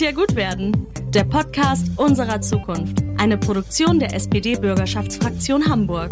Ja 0.00 0.12
gut 0.12 0.34
werden. 0.34 0.86
Der 1.10 1.24
Podcast 1.24 1.86
unserer 1.98 2.40
Zukunft. 2.40 3.02
Eine 3.18 3.36
Produktion 3.36 3.98
der 3.98 4.14
SPD-Bürgerschaftsfraktion 4.14 5.68
Hamburg. 5.68 6.10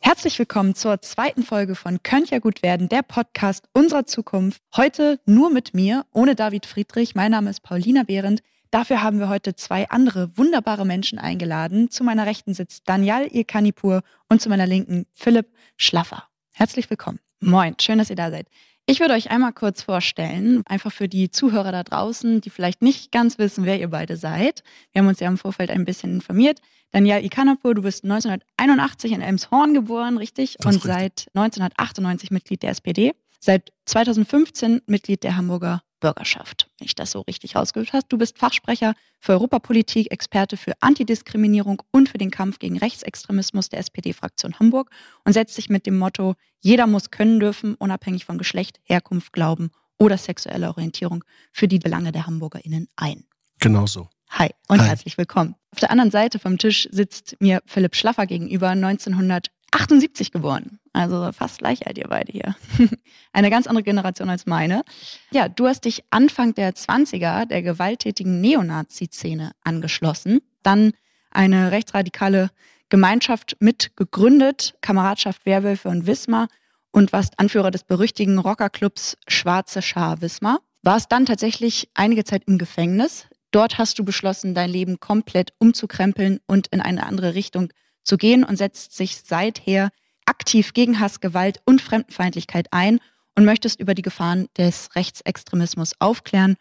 Herzlich 0.00 0.38
willkommen 0.38 0.76
zur 0.76 1.02
zweiten 1.02 1.42
Folge 1.42 1.74
von 1.74 2.00
Könnt 2.04 2.30
ja 2.30 2.38
gut 2.38 2.62
werden, 2.62 2.88
der 2.88 3.02
Podcast 3.02 3.66
unserer 3.72 4.06
Zukunft. 4.06 4.62
Heute 4.76 5.18
nur 5.26 5.50
mit 5.50 5.74
mir, 5.74 6.06
ohne 6.12 6.36
David 6.36 6.66
Friedrich. 6.66 7.16
Mein 7.16 7.32
Name 7.32 7.50
ist 7.50 7.64
Paulina 7.64 8.04
Behrendt. 8.04 8.40
Dafür 8.70 9.02
haben 9.02 9.18
wir 9.18 9.28
heute 9.28 9.56
zwei 9.56 9.90
andere 9.90 10.38
wunderbare 10.38 10.86
Menschen 10.86 11.18
eingeladen. 11.18 11.90
Zu 11.90 12.04
meiner 12.04 12.24
Rechten 12.24 12.54
sitzt 12.54 12.88
Daniel 12.88 13.26
Irkanipur 13.32 14.02
und 14.28 14.40
zu 14.40 14.48
meiner 14.48 14.68
Linken 14.68 15.06
Philipp 15.12 15.48
Schlaffer. 15.76 16.28
Herzlich 16.52 16.88
willkommen. 16.88 17.18
Moin, 17.40 17.74
schön, 17.80 17.98
dass 17.98 18.10
ihr 18.10 18.16
da 18.16 18.30
seid. 18.30 18.46
Ich 18.86 19.00
würde 19.00 19.14
euch 19.14 19.30
einmal 19.30 19.54
kurz 19.54 19.80
vorstellen, 19.80 20.62
einfach 20.66 20.92
für 20.92 21.08
die 21.08 21.30
Zuhörer 21.30 21.72
da 21.72 21.82
draußen, 21.82 22.42
die 22.42 22.50
vielleicht 22.50 22.82
nicht 22.82 23.12
ganz 23.12 23.38
wissen, 23.38 23.64
wer 23.64 23.80
ihr 23.80 23.88
beide 23.88 24.18
seid. 24.18 24.62
Wir 24.92 25.00
haben 25.00 25.08
uns 25.08 25.20
ja 25.20 25.28
im 25.28 25.38
Vorfeld 25.38 25.70
ein 25.70 25.86
bisschen 25.86 26.12
informiert. 26.12 26.60
Daniel 26.90 27.24
Ikanapur, 27.24 27.74
du 27.74 27.80
bist 27.80 28.04
1981 28.04 29.12
in 29.12 29.22
Elmshorn 29.22 29.72
geboren, 29.72 30.18
richtig? 30.18 30.56
Und 30.60 30.74
richtig. 30.74 30.82
seit 30.84 31.26
1998 31.32 32.30
Mitglied 32.30 32.62
der 32.62 32.70
SPD. 32.70 33.12
Seit 33.40 33.72
2015 33.86 34.82
Mitglied 34.86 35.22
der 35.22 35.36
Hamburger 35.36 35.82
Bürgerschaft, 36.00 36.63
wenn 36.78 36.86
ich 36.86 36.94
das 36.94 37.12
so 37.12 37.20
richtig 37.22 37.56
rausgehört 37.56 37.92
habe. 37.92 38.04
Du 38.08 38.18
bist 38.18 38.38
Fachsprecher 38.38 38.94
für 39.20 39.32
Europapolitik, 39.32 40.10
Experte 40.10 40.56
für 40.56 40.72
Antidiskriminierung 40.80 41.82
und 41.90 42.08
für 42.08 42.18
den 42.18 42.30
Kampf 42.30 42.58
gegen 42.58 42.78
Rechtsextremismus 42.78 43.68
der 43.68 43.80
SPD-Fraktion 43.80 44.58
Hamburg 44.58 44.90
und 45.24 45.32
setzt 45.32 45.54
sich 45.54 45.68
mit 45.68 45.86
dem 45.86 45.98
Motto, 45.98 46.34
jeder 46.60 46.86
muss 46.86 47.10
können 47.10 47.40
dürfen, 47.40 47.74
unabhängig 47.74 48.24
von 48.24 48.38
Geschlecht, 48.38 48.80
Herkunft, 48.84 49.32
Glauben 49.32 49.70
oder 49.98 50.18
sexueller 50.18 50.70
Orientierung, 50.70 51.24
für 51.52 51.68
die 51.68 51.78
Belange 51.78 52.12
der 52.12 52.26
HamburgerInnen 52.26 52.88
ein. 52.96 53.24
Genau 53.60 53.86
so. 53.86 54.08
Hi 54.30 54.50
und 54.68 54.80
Hi. 54.80 54.88
herzlich 54.88 55.16
willkommen. 55.16 55.54
Auf 55.70 55.78
der 55.78 55.90
anderen 55.90 56.10
Seite 56.10 56.38
vom 56.38 56.58
Tisch 56.58 56.88
sitzt 56.90 57.36
mir 57.40 57.62
Philipp 57.66 57.94
Schlaffer 57.94 58.26
gegenüber, 58.26 58.70
1978 58.70 60.32
geboren. 60.32 60.80
Also 60.94 61.32
fast 61.32 61.58
gleich 61.58 61.86
alt 61.86 61.98
ihr 61.98 62.06
beide 62.08 62.32
hier. 62.32 62.54
Eine 63.32 63.50
ganz 63.50 63.66
andere 63.66 63.82
Generation 63.82 64.30
als 64.30 64.46
meine. 64.46 64.84
Ja, 65.32 65.48
du 65.48 65.66
hast 65.66 65.84
dich 65.84 66.04
Anfang 66.10 66.54
der 66.54 66.72
20er 66.72 67.46
der 67.46 67.62
gewalttätigen 67.62 68.40
Neonazi-Szene 68.40 69.50
angeschlossen, 69.64 70.40
dann 70.62 70.92
eine 71.30 71.72
rechtsradikale 71.72 72.50
Gemeinschaft 72.90 73.56
mitgegründet, 73.58 74.76
Kameradschaft 74.82 75.44
Werwölfe 75.46 75.88
und 75.88 76.06
Wismar 76.06 76.46
und 76.92 77.12
warst 77.12 77.40
Anführer 77.40 77.72
des 77.72 77.82
berüchtigten 77.82 78.38
Rockerclubs 78.38 79.16
Schwarze 79.26 79.82
Schar 79.82 80.20
Wismar. 80.20 80.60
Warst 80.82 81.10
dann 81.10 81.26
tatsächlich 81.26 81.90
einige 81.94 82.22
Zeit 82.22 82.44
im 82.46 82.56
Gefängnis. 82.56 83.26
Dort 83.50 83.78
hast 83.78 83.98
du 83.98 84.04
beschlossen, 84.04 84.54
dein 84.54 84.70
Leben 84.70 85.00
komplett 85.00 85.54
umzukrempeln 85.58 86.38
und 86.46 86.68
in 86.68 86.80
eine 86.80 87.04
andere 87.04 87.34
Richtung 87.34 87.72
zu 88.04 88.16
gehen 88.16 88.44
und 88.44 88.56
setzt 88.56 88.94
sich 88.94 89.16
seither 89.22 89.90
aktiv 90.26 90.72
gegen 90.72 91.00
Hass, 91.00 91.20
Gewalt 91.20 91.60
und 91.64 91.80
Fremdenfeindlichkeit 91.80 92.68
ein 92.70 93.00
und 93.34 93.44
möchtest 93.44 93.80
über 93.80 93.94
die 93.94 94.02
Gefahren 94.02 94.48
des 94.56 94.94
Rechtsextremismus 94.94 95.92
aufklären 95.98 96.56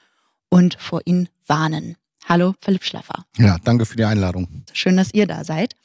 und 0.49 0.75
vor 0.79 1.01
ihnen 1.05 1.29
warnen. 1.47 1.95
Hallo, 2.25 2.53
Philipp 2.59 2.83
Schlaffer. 2.83 3.25
Ja, 3.37 3.57
danke 3.63 3.85
für 3.85 3.97
die 3.97 4.05
Einladung. 4.05 4.63
Schön, 4.71 4.97
dass 4.97 5.13
ihr 5.13 5.27
da 5.27 5.43
seid. 5.43 5.75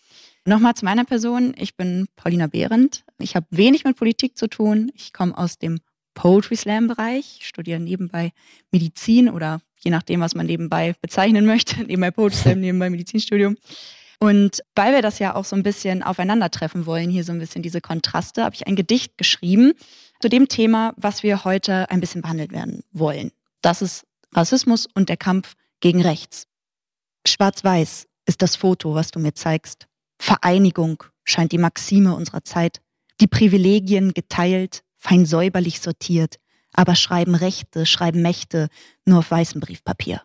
Nochmal 0.44 0.74
zu 0.74 0.84
meiner 0.84 1.04
Person. 1.04 1.54
Ich 1.58 1.76
bin 1.76 2.06
Paulina 2.16 2.46
Behrendt. 2.46 3.04
Ich 3.18 3.34
habe 3.34 3.46
wenig 3.50 3.84
mit 3.84 3.96
Politik 3.96 4.36
zu 4.38 4.46
tun. 4.46 4.90
Ich 4.94 5.12
komme 5.12 5.36
aus 5.36 5.58
dem 5.58 5.80
Poetry 6.14 6.56
Slam 6.56 6.88
Bereich, 6.88 7.40
studiere 7.42 7.78
nebenbei 7.78 8.32
Medizin 8.72 9.28
oder 9.28 9.60
je 9.80 9.90
nachdem, 9.90 10.20
was 10.20 10.34
man 10.34 10.46
nebenbei 10.46 10.94
bezeichnen 11.00 11.46
möchte, 11.46 11.76
nebenbei 11.86 12.10
Poetry 12.10 12.38
Slam, 12.38 12.60
nebenbei 12.60 12.90
Medizinstudium. 12.90 13.56
Und 14.20 14.62
weil 14.74 14.92
wir 14.94 15.02
das 15.02 15.20
ja 15.20 15.34
auch 15.36 15.44
so 15.44 15.54
ein 15.54 15.62
bisschen 15.62 16.02
aufeinandertreffen 16.02 16.86
wollen, 16.86 17.08
hier 17.08 17.24
so 17.24 17.32
ein 17.32 17.38
bisschen 17.38 17.62
diese 17.62 17.80
Kontraste, 17.80 18.44
habe 18.44 18.54
ich 18.54 18.66
ein 18.66 18.74
Gedicht 18.74 19.16
geschrieben 19.16 19.74
zu 20.20 20.28
dem 20.28 20.48
Thema, 20.48 20.92
was 20.96 21.22
wir 21.22 21.44
heute 21.44 21.88
ein 21.90 22.00
bisschen 22.00 22.22
behandelt 22.22 22.52
werden 22.52 22.82
wollen. 22.92 23.30
Das 23.62 23.80
ist 23.80 24.06
Rassismus 24.34 24.88
und 24.92 25.08
der 25.08 25.16
Kampf 25.16 25.54
gegen 25.80 26.02
rechts. 26.02 26.46
Schwarz-Weiß 27.26 28.06
ist 28.26 28.42
das 28.42 28.56
Foto, 28.56 28.94
was 28.94 29.10
du 29.10 29.20
mir 29.20 29.34
zeigst. 29.34 29.86
Vereinigung 30.18 31.04
scheint 31.24 31.52
die 31.52 31.58
Maxime 31.58 32.14
unserer 32.14 32.42
Zeit. 32.42 32.80
Die 33.20 33.26
Privilegien 33.28 34.14
geteilt, 34.14 34.82
fein 34.96 35.26
säuberlich 35.26 35.80
sortiert, 35.80 36.36
aber 36.72 36.94
schreiben 36.94 37.34
Rechte, 37.34 37.86
schreiben 37.86 38.22
Mächte 38.22 38.68
nur 39.04 39.20
auf 39.20 39.30
weißem 39.30 39.60
Briefpapier. 39.60 40.22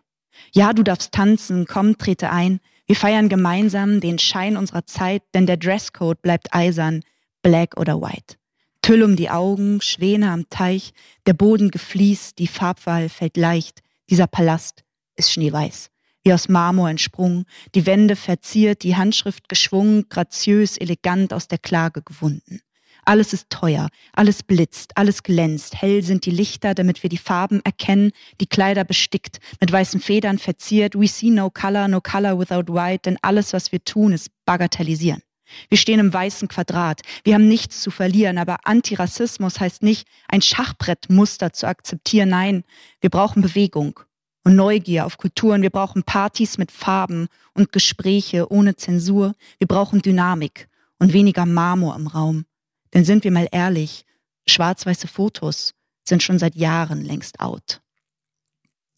Ja, 0.52 0.72
du 0.72 0.82
darfst 0.82 1.12
tanzen, 1.12 1.66
komm, 1.66 1.96
trete 1.96 2.30
ein. 2.30 2.60
Wir 2.86 2.96
feiern 2.96 3.30
gemeinsam 3.30 4.00
den 4.00 4.18
Schein 4.18 4.56
unserer 4.56 4.84
Zeit, 4.84 5.22
denn 5.32 5.46
der 5.46 5.56
Dresscode 5.56 6.20
bleibt 6.20 6.52
eisern, 6.54 7.00
black 7.42 7.78
oder 7.78 8.00
white. 8.00 8.36
Tüll 8.82 9.02
um 9.02 9.16
die 9.16 9.30
Augen, 9.30 9.80
Schwäne 9.80 10.30
am 10.30 10.50
Teich, 10.50 10.92
der 11.24 11.32
Boden 11.32 11.70
gefliest, 11.70 12.38
die 12.38 12.46
Farbwahl 12.46 13.08
fällt 13.08 13.38
leicht. 13.38 13.80
Dieser 14.10 14.26
Palast 14.26 14.84
ist 15.16 15.32
schneeweiß, 15.32 15.88
wie 16.22 16.34
aus 16.34 16.50
Marmor 16.50 16.90
entsprungen, 16.90 17.46
die 17.74 17.86
Wände 17.86 18.16
verziert, 18.16 18.82
die 18.82 18.96
Handschrift 18.96 19.48
geschwungen, 19.48 20.10
graziös, 20.10 20.76
elegant 20.76 21.32
aus 21.32 21.48
der 21.48 21.58
Klage 21.58 22.02
gewunden. 22.02 22.60
Alles 23.04 23.32
ist 23.32 23.50
teuer, 23.50 23.88
alles 24.12 24.42
blitzt, 24.42 24.96
alles 24.96 25.22
glänzt, 25.22 25.80
hell 25.80 26.02
sind 26.02 26.26
die 26.26 26.30
Lichter, 26.30 26.74
damit 26.74 27.02
wir 27.02 27.10
die 27.10 27.18
Farben 27.18 27.60
erkennen, 27.64 28.12
die 28.40 28.46
Kleider 28.46 28.84
bestickt, 28.84 29.38
mit 29.60 29.70
weißen 29.70 30.00
Federn 30.00 30.38
verziert, 30.38 30.94
we 30.94 31.06
see 31.06 31.30
no 31.30 31.50
color, 31.50 31.88
no 31.88 32.00
color 32.00 32.38
without 32.38 32.72
white, 32.72 33.02
denn 33.04 33.18
alles, 33.22 33.52
was 33.52 33.72
wir 33.72 33.84
tun, 33.84 34.12
ist 34.12 34.30
bagatellisieren. 34.46 35.22
Wir 35.68 35.78
stehen 35.78 36.00
im 36.00 36.12
weißen 36.12 36.48
Quadrat. 36.48 37.02
Wir 37.22 37.34
haben 37.34 37.48
nichts 37.48 37.82
zu 37.82 37.90
verlieren, 37.90 38.38
aber 38.38 38.66
Antirassismus 38.66 39.60
heißt 39.60 39.82
nicht, 39.82 40.08
ein 40.28 40.42
Schachbrettmuster 40.42 41.52
zu 41.52 41.66
akzeptieren. 41.66 42.30
Nein, 42.30 42.64
wir 43.00 43.10
brauchen 43.10 43.42
Bewegung 43.42 44.00
und 44.44 44.56
Neugier 44.56 45.06
auf 45.06 45.18
Kulturen. 45.18 45.62
Wir 45.62 45.70
brauchen 45.70 46.02
Partys 46.02 46.58
mit 46.58 46.72
Farben 46.72 47.28
und 47.52 47.72
Gespräche 47.72 48.50
ohne 48.50 48.76
Zensur. 48.76 49.34
Wir 49.58 49.66
brauchen 49.66 50.02
Dynamik 50.02 50.68
und 50.98 51.12
weniger 51.12 51.46
Marmor 51.46 51.96
im 51.96 52.06
Raum. 52.06 52.44
Denn 52.94 53.04
sind 53.04 53.24
wir 53.24 53.32
mal 53.32 53.48
ehrlich, 53.50 54.04
schwarz-weiße 54.46 55.08
Fotos 55.08 55.74
sind 56.04 56.22
schon 56.22 56.38
seit 56.38 56.54
Jahren 56.54 57.04
längst 57.04 57.40
out. 57.40 57.80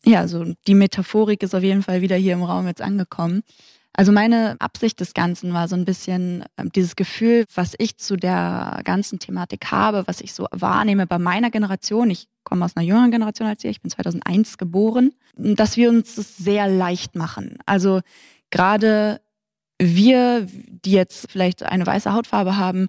Ja, 0.04 0.20
also 0.20 0.44
die 0.66 0.74
Metaphorik 0.74 1.42
ist 1.42 1.54
auf 1.54 1.62
jeden 1.62 1.82
Fall 1.82 2.00
wieder 2.00 2.16
hier 2.16 2.34
im 2.34 2.42
Raum 2.42 2.66
jetzt 2.66 2.82
angekommen. 2.82 3.42
Also 3.92 4.12
meine 4.12 4.56
Absicht 4.60 5.00
des 5.00 5.14
Ganzen 5.14 5.54
war 5.54 5.68
so 5.68 5.74
ein 5.74 5.86
bisschen 5.86 6.44
ähm, 6.58 6.70
dieses 6.70 6.96
Gefühl, 6.96 7.46
was 7.54 7.74
ich 7.78 7.96
zu 7.96 8.16
der 8.16 8.82
ganzen 8.84 9.18
Thematik 9.18 9.70
habe, 9.70 10.06
was 10.06 10.20
ich 10.20 10.34
so 10.34 10.46
wahrnehme 10.50 11.06
bei 11.06 11.18
meiner 11.18 11.50
Generation. 11.50 12.10
Ich 12.10 12.28
komme 12.44 12.64
aus 12.64 12.76
einer 12.76 12.84
jüngeren 12.86 13.10
Generation 13.10 13.48
als 13.48 13.64
ihr, 13.64 13.70
ich 13.70 13.80
bin 13.80 13.90
2001 13.90 14.58
geboren, 14.58 15.12
dass 15.36 15.78
wir 15.78 15.88
uns 15.88 16.14
das 16.16 16.36
sehr 16.36 16.68
leicht 16.68 17.14
machen. 17.14 17.56
Also 17.64 18.00
gerade 18.50 19.20
wir, 19.80 20.46
die 20.46 20.92
jetzt 20.92 21.30
vielleicht 21.30 21.62
eine 21.62 21.86
weiße 21.86 22.12
Hautfarbe 22.12 22.58
haben, 22.58 22.88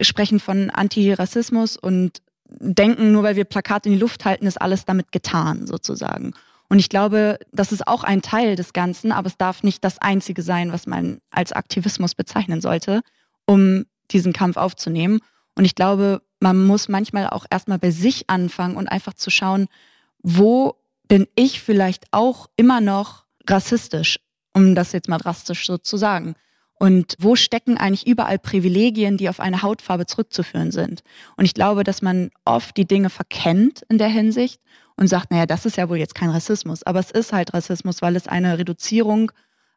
sprechen 0.00 0.40
von 0.40 0.70
Antirassismus 0.70 1.76
und 1.76 2.22
denken, 2.48 3.12
nur 3.12 3.22
weil 3.22 3.36
wir 3.36 3.44
Plakate 3.44 3.88
in 3.88 3.94
die 3.94 4.00
Luft 4.00 4.24
halten, 4.24 4.46
ist 4.46 4.60
alles 4.60 4.84
damit 4.84 5.12
getan, 5.12 5.66
sozusagen. 5.66 6.32
Und 6.68 6.78
ich 6.78 6.88
glaube, 6.88 7.38
das 7.52 7.72
ist 7.72 7.86
auch 7.86 8.04
ein 8.04 8.22
Teil 8.22 8.56
des 8.56 8.72
Ganzen, 8.72 9.12
aber 9.12 9.26
es 9.26 9.36
darf 9.36 9.62
nicht 9.62 9.82
das 9.84 9.98
Einzige 9.98 10.42
sein, 10.42 10.72
was 10.72 10.86
man 10.86 11.20
als 11.30 11.52
Aktivismus 11.52 12.14
bezeichnen 12.14 12.60
sollte, 12.60 13.00
um 13.46 13.86
diesen 14.10 14.32
Kampf 14.32 14.56
aufzunehmen. 14.56 15.20
Und 15.54 15.64
ich 15.64 15.74
glaube, 15.74 16.22
man 16.40 16.66
muss 16.66 16.88
manchmal 16.88 17.28
auch 17.28 17.46
erstmal 17.50 17.78
bei 17.78 17.90
sich 17.90 18.28
anfangen 18.28 18.76
und 18.76 18.88
einfach 18.88 19.14
zu 19.14 19.30
schauen, 19.30 19.66
wo 20.22 20.76
bin 21.08 21.26
ich 21.34 21.60
vielleicht 21.60 22.04
auch 22.10 22.48
immer 22.56 22.80
noch 22.80 23.24
rassistisch, 23.48 24.20
um 24.52 24.74
das 24.74 24.92
jetzt 24.92 25.08
mal 25.08 25.18
drastisch 25.18 25.66
so 25.66 25.78
zu 25.78 25.96
sagen. 25.96 26.34
Und 26.78 27.16
wo 27.18 27.34
stecken 27.34 27.76
eigentlich 27.76 28.06
überall 28.06 28.38
Privilegien, 28.38 29.16
die 29.16 29.28
auf 29.28 29.40
eine 29.40 29.62
Hautfarbe 29.62 30.06
zurückzuführen 30.06 30.70
sind? 30.70 31.02
Und 31.36 31.44
ich 31.44 31.54
glaube, 31.54 31.82
dass 31.82 32.02
man 32.02 32.30
oft 32.44 32.76
die 32.76 32.86
Dinge 32.86 33.10
verkennt 33.10 33.82
in 33.88 33.98
der 33.98 34.08
Hinsicht 34.08 34.60
und 34.96 35.08
sagt, 35.08 35.30
naja, 35.30 35.46
das 35.46 35.66
ist 35.66 35.76
ja 35.76 35.88
wohl 35.88 35.98
jetzt 35.98 36.14
kein 36.14 36.30
Rassismus. 36.30 36.84
Aber 36.84 37.00
es 37.00 37.10
ist 37.10 37.32
halt 37.32 37.52
Rassismus, 37.52 38.00
weil 38.00 38.14
es 38.14 38.28
eine 38.28 38.58
Reduzierung 38.58 39.32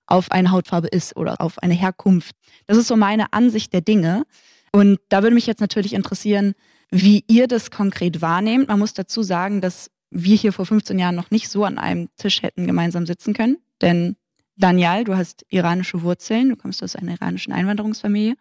auf 0.06 0.32
eine 0.32 0.52
Hautfarbe 0.52 0.88
ist 0.88 1.16
oder 1.16 1.42
auf 1.42 1.58
eine 1.60 1.74
Herkunft. 1.74 2.36
Das 2.68 2.78
ist 2.78 2.88
so 2.88 2.96
meine 2.96 3.34
Ansicht 3.34 3.74
der 3.74 3.82
Dinge. 3.82 4.24
Und 4.72 5.00
da 5.10 5.24
würde 5.24 5.36
mich 5.36 5.48
jetzt 5.48 5.62
natürlich 5.62 5.94
interessieren, 5.94 6.54
wie 6.92 7.24
ihr 7.28 7.48
das 7.48 7.72
konkret 7.72 8.22
wahrnehmt. 8.22 8.68
Man 8.68 8.80
muss 8.80 8.94
dazu 8.94 9.24
sagen, 9.24 9.62
dass 9.62 9.90
wir 10.12 10.36
hier 10.36 10.54
vor 10.54 10.66
15 10.66 11.00
Jahren 11.00 11.16
noch 11.16 11.32
nicht 11.32 11.50
so 11.50 11.64
an 11.64 11.78
einem 11.78 12.10
Tisch 12.18 12.42
hätten 12.44 12.68
gemeinsam 12.68 13.06
sitzen 13.06 13.34
können. 13.34 13.58
Denn 13.82 14.18
Daniel, 14.62 15.04
du 15.04 15.18
hast 15.18 15.46
iranische 15.50 16.04
Wurzeln, 16.04 16.50
du 16.50 16.56
kommst 16.56 16.84
aus 16.84 16.96
einer 16.96 17.14
iranischen 17.14 17.52
Einwanderungsfamilie. 17.52 18.36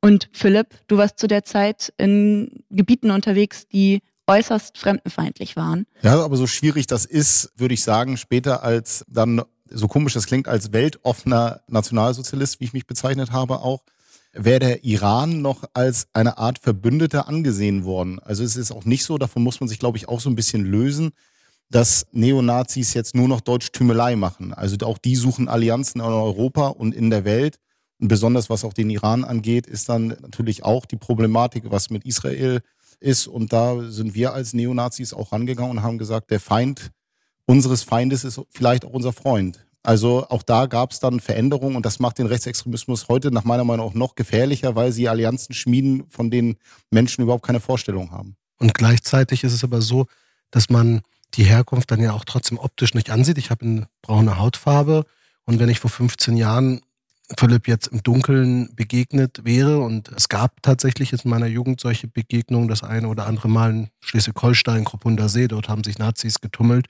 Und 0.00 0.28
Philipp, 0.32 0.68
du 0.86 0.96
warst 0.96 1.18
zu 1.18 1.26
der 1.26 1.44
Zeit 1.44 1.92
in 1.98 2.64
Gebieten 2.70 3.10
unterwegs, 3.10 3.66
die 3.66 4.00
äußerst 4.26 4.78
fremdenfeindlich 4.78 5.56
waren. 5.56 5.86
Ja, 6.02 6.22
aber 6.22 6.36
so 6.36 6.46
schwierig 6.46 6.86
das 6.86 7.04
ist, 7.04 7.52
würde 7.56 7.74
ich 7.74 7.82
sagen, 7.82 8.16
später 8.16 8.62
als 8.62 9.04
dann, 9.08 9.42
so 9.68 9.88
komisch 9.88 10.14
das 10.14 10.26
klingt, 10.26 10.48
als 10.48 10.72
weltoffener 10.72 11.62
Nationalsozialist, 11.68 12.60
wie 12.60 12.64
ich 12.64 12.72
mich 12.72 12.86
bezeichnet 12.86 13.32
habe, 13.32 13.60
auch, 13.60 13.82
wäre 14.32 14.60
der 14.60 14.84
Iran 14.84 15.42
noch 15.42 15.64
als 15.74 16.08
eine 16.12 16.38
Art 16.38 16.58
Verbündeter 16.58 17.26
angesehen 17.26 17.84
worden. 17.84 18.18
Also 18.20 18.44
es 18.44 18.56
ist 18.56 18.70
auch 18.70 18.84
nicht 18.84 19.04
so, 19.04 19.18
davon 19.18 19.42
muss 19.42 19.60
man 19.60 19.68
sich, 19.68 19.78
glaube 19.78 19.96
ich, 19.96 20.08
auch 20.08 20.20
so 20.20 20.28
ein 20.28 20.36
bisschen 20.36 20.64
lösen, 20.64 21.12
dass 21.70 22.06
Neonazis 22.12 22.94
jetzt 22.94 23.14
nur 23.14 23.28
noch 23.28 23.40
Deutschtümelei 23.40 24.16
machen. 24.16 24.52
Also 24.54 24.76
auch 24.86 24.98
die 24.98 25.16
suchen 25.16 25.48
Allianzen 25.48 26.00
in 26.00 26.06
Europa 26.06 26.68
und 26.68 26.94
in 26.94 27.10
der 27.10 27.24
Welt. 27.24 27.58
Und 27.98 28.08
besonders 28.08 28.50
was 28.50 28.64
auch 28.64 28.72
den 28.72 28.90
Iran 28.90 29.24
angeht, 29.24 29.66
ist 29.66 29.88
dann 29.88 30.08
natürlich 30.08 30.64
auch 30.64 30.86
die 30.86 30.96
Problematik, 30.96 31.64
was 31.70 31.90
mit 31.90 32.04
Israel 32.04 32.60
ist. 33.00 33.26
Und 33.26 33.52
da 33.52 33.90
sind 33.90 34.14
wir 34.14 34.32
als 34.32 34.52
Neonazis 34.52 35.12
auch 35.12 35.32
rangegangen 35.32 35.72
und 35.72 35.82
haben 35.82 35.98
gesagt, 35.98 36.30
der 36.30 36.40
Feind 36.40 36.90
unseres 37.46 37.82
Feindes 37.82 38.24
ist 38.24 38.40
vielleicht 38.50 38.84
auch 38.84 38.90
unser 38.90 39.12
Freund. 39.12 39.66
Also 39.82 40.26
auch 40.28 40.42
da 40.42 40.66
gab 40.66 40.90
es 40.90 40.98
dann 40.98 41.20
Veränderungen 41.20 41.76
und 41.76 41.86
das 41.86 42.00
macht 42.00 42.18
den 42.18 42.26
Rechtsextremismus 42.26 43.06
heute 43.08 43.30
nach 43.30 43.44
meiner 43.44 43.62
Meinung 43.62 43.86
auch 43.86 43.94
noch 43.94 44.16
gefährlicher, 44.16 44.74
weil 44.74 44.90
sie 44.90 45.08
Allianzen 45.08 45.54
schmieden, 45.54 46.04
von 46.08 46.28
denen 46.28 46.56
Menschen 46.90 47.22
überhaupt 47.22 47.46
keine 47.46 47.60
Vorstellung 47.60 48.10
haben. 48.10 48.36
Und 48.58 48.74
gleichzeitig 48.74 49.44
ist 49.44 49.52
es 49.52 49.62
aber 49.62 49.80
so, 49.80 50.06
dass 50.50 50.70
man 50.70 51.02
die 51.34 51.44
Herkunft 51.44 51.90
dann 51.90 52.00
ja 52.00 52.12
auch 52.12 52.24
trotzdem 52.24 52.58
optisch 52.58 52.94
nicht 52.94 53.10
ansieht. 53.10 53.38
Ich 53.38 53.50
habe 53.50 53.64
eine 53.64 53.88
braune 54.02 54.38
Hautfarbe 54.38 55.04
und 55.44 55.58
wenn 55.58 55.68
ich 55.68 55.80
vor 55.80 55.90
15 55.90 56.36
Jahren 56.36 56.80
Philipp 57.36 57.66
jetzt 57.66 57.88
im 57.88 58.02
Dunkeln 58.02 58.74
begegnet 58.76 59.44
wäre 59.44 59.80
und 59.80 60.08
es 60.12 60.28
gab 60.28 60.62
tatsächlich 60.62 61.12
in 61.12 61.18
meiner 61.28 61.46
Jugend 61.46 61.80
solche 61.80 62.06
Begegnungen, 62.06 62.68
das 62.68 62.84
eine 62.84 63.08
oder 63.08 63.26
andere 63.26 63.48
Mal 63.48 63.70
in 63.70 63.88
Schleswig-Holstein, 64.00 64.84
Kruppunda 64.84 65.28
See, 65.28 65.48
dort 65.48 65.68
haben 65.68 65.82
sich 65.82 65.98
Nazis 65.98 66.40
getummelt, 66.40 66.86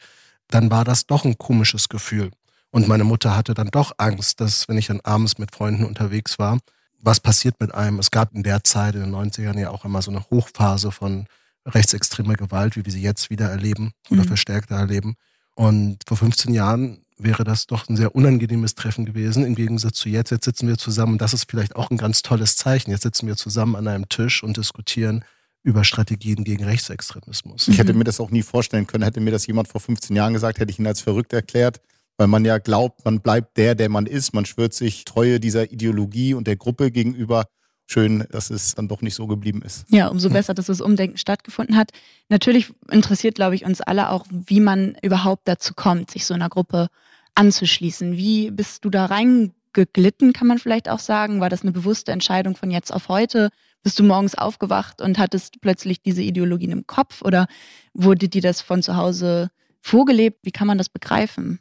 dann 0.48 0.70
war 0.70 0.84
das 0.84 1.06
doch 1.06 1.24
ein 1.24 1.38
komisches 1.38 1.88
Gefühl. 1.88 2.30
Und 2.70 2.86
meine 2.86 3.04
Mutter 3.04 3.34
hatte 3.34 3.54
dann 3.54 3.68
doch 3.68 3.92
Angst, 3.96 4.40
dass 4.40 4.68
wenn 4.68 4.76
ich 4.76 4.88
dann 4.88 5.00
abends 5.00 5.38
mit 5.38 5.54
Freunden 5.54 5.84
unterwegs 5.84 6.38
war, 6.38 6.58
was 7.00 7.20
passiert 7.20 7.58
mit 7.60 7.74
einem? 7.74 7.98
Es 7.98 8.10
gab 8.10 8.34
in 8.34 8.42
der 8.42 8.64
Zeit, 8.64 8.94
in 8.94 9.00
den 9.02 9.14
90ern 9.14 9.58
ja 9.58 9.70
auch 9.70 9.84
immer 9.84 10.02
so 10.02 10.10
eine 10.10 10.24
Hochphase 10.28 10.92
von 10.92 11.26
rechtsextremer 11.66 12.34
Gewalt, 12.34 12.76
wie 12.76 12.84
wir 12.84 12.92
sie 12.92 13.02
jetzt 13.02 13.30
wieder 13.30 13.46
erleben 13.46 13.92
oder 14.10 14.22
mhm. 14.22 14.28
verstärkter 14.28 14.76
erleben. 14.76 15.16
Und 15.54 15.98
vor 16.06 16.16
15 16.16 16.54
Jahren 16.54 17.02
wäre 17.18 17.44
das 17.44 17.66
doch 17.66 17.88
ein 17.88 17.96
sehr 17.96 18.14
unangenehmes 18.14 18.74
Treffen 18.74 19.06
gewesen, 19.06 19.44
im 19.44 19.54
Gegensatz 19.54 19.98
zu 19.98 20.08
jetzt. 20.08 20.30
Jetzt 20.30 20.44
sitzen 20.44 20.68
wir 20.68 20.76
zusammen 20.76 21.12
und 21.12 21.22
das 21.22 21.32
ist 21.32 21.50
vielleicht 21.50 21.76
auch 21.76 21.90
ein 21.90 21.96
ganz 21.96 22.22
tolles 22.22 22.56
Zeichen. 22.56 22.90
Jetzt 22.90 23.02
sitzen 23.02 23.26
wir 23.26 23.36
zusammen 23.36 23.74
an 23.74 23.88
einem 23.88 24.08
Tisch 24.08 24.42
und 24.42 24.56
diskutieren 24.56 25.24
über 25.62 25.82
Strategien 25.82 26.44
gegen 26.44 26.64
Rechtsextremismus. 26.64 27.68
Ich 27.68 27.78
hätte 27.78 27.92
mir 27.92 28.04
das 28.04 28.20
auch 28.20 28.30
nie 28.30 28.42
vorstellen 28.42 28.86
können, 28.86 29.02
hätte 29.02 29.20
mir 29.20 29.32
das 29.32 29.46
jemand 29.46 29.66
vor 29.66 29.80
15 29.80 30.14
Jahren 30.14 30.32
gesagt, 30.32 30.60
hätte 30.60 30.70
ich 30.70 30.78
ihn 30.78 30.86
als 30.86 31.00
verrückt 31.00 31.32
erklärt, 31.32 31.80
weil 32.18 32.28
man 32.28 32.44
ja 32.44 32.58
glaubt, 32.58 33.04
man 33.04 33.20
bleibt 33.20 33.56
der, 33.56 33.74
der 33.74 33.88
man 33.88 34.06
ist. 34.06 34.32
Man 34.32 34.46
schwört 34.46 34.74
sich 34.74 35.04
Treue 35.04 35.40
dieser 35.40 35.72
Ideologie 35.72 36.34
und 36.34 36.46
der 36.46 36.56
Gruppe 36.56 36.92
gegenüber 36.92 37.46
schön, 37.86 38.26
dass 38.30 38.50
es 38.50 38.74
dann 38.74 38.88
doch 38.88 39.00
nicht 39.00 39.14
so 39.14 39.26
geblieben 39.26 39.62
ist. 39.62 39.86
Ja, 39.90 40.08
umso 40.08 40.30
besser, 40.30 40.54
dass 40.54 40.66
das 40.66 40.80
Umdenken 40.80 41.16
stattgefunden 41.16 41.76
hat. 41.76 41.92
Natürlich 42.28 42.72
interessiert, 42.90 43.36
glaube 43.36 43.54
ich, 43.54 43.64
uns 43.64 43.80
alle 43.80 44.10
auch, 44.10 44.26
wie 44.30 44.60
man 44.60 44.96
überhaupt 45.02 45.46
dazu 45.46 45.74
kommt, 45.74 46.10
sich 46.10 46.26
so 46.26 46.34
einer 46.34 46.48
Gruppe 46.48 46.88
anzuschließen. 47.34 48.16
Wie 48.16 48.50
bist 48.50 48.84
du 48.84 48.90
da 48.90 49.06
reingeglitten, 49.06 50.32
kann 50.32 50.48
man 50.48 50.58
vielleicht 50.58 50.88
auch 50.88 50.98
sagen? 50.98 51.40
War 51.40 51.48
das 51.48 51.62
eine 51.62 51.72
bewusste 51.72 52.12
Entscheidung 52.12 52.56
von 52.56 52.70
jetzt 52.70 52.92
auf 52.92 53.08
heute? 53.08 53.50
Bist 53.82 53.98
du 54.00 54.02
morgens 54.02 54.34
aufgewacht 54.34 55.00
und 55.00 55.18
hattest 55.18 55.60
plötzlich 55.60 56.02
diese 56.02 56.22
Ideologien 56.22 56.72
im 56.72 56.86
Kopf 56.86 57.22
oder 57.22 57.46
wurde 57.94 58.28
dir 58.28 58.42
das 58.42 58.60
von 58.60 58.82
zu 58.82 58.96
Hause 58.96 59.50
vorgelebt? 59.80 60.40
Wie 60.42 60.50
kann 60.50 60.66
man 60.66 60.78
das 60.78 60.88
begreifen? 60.88 61.60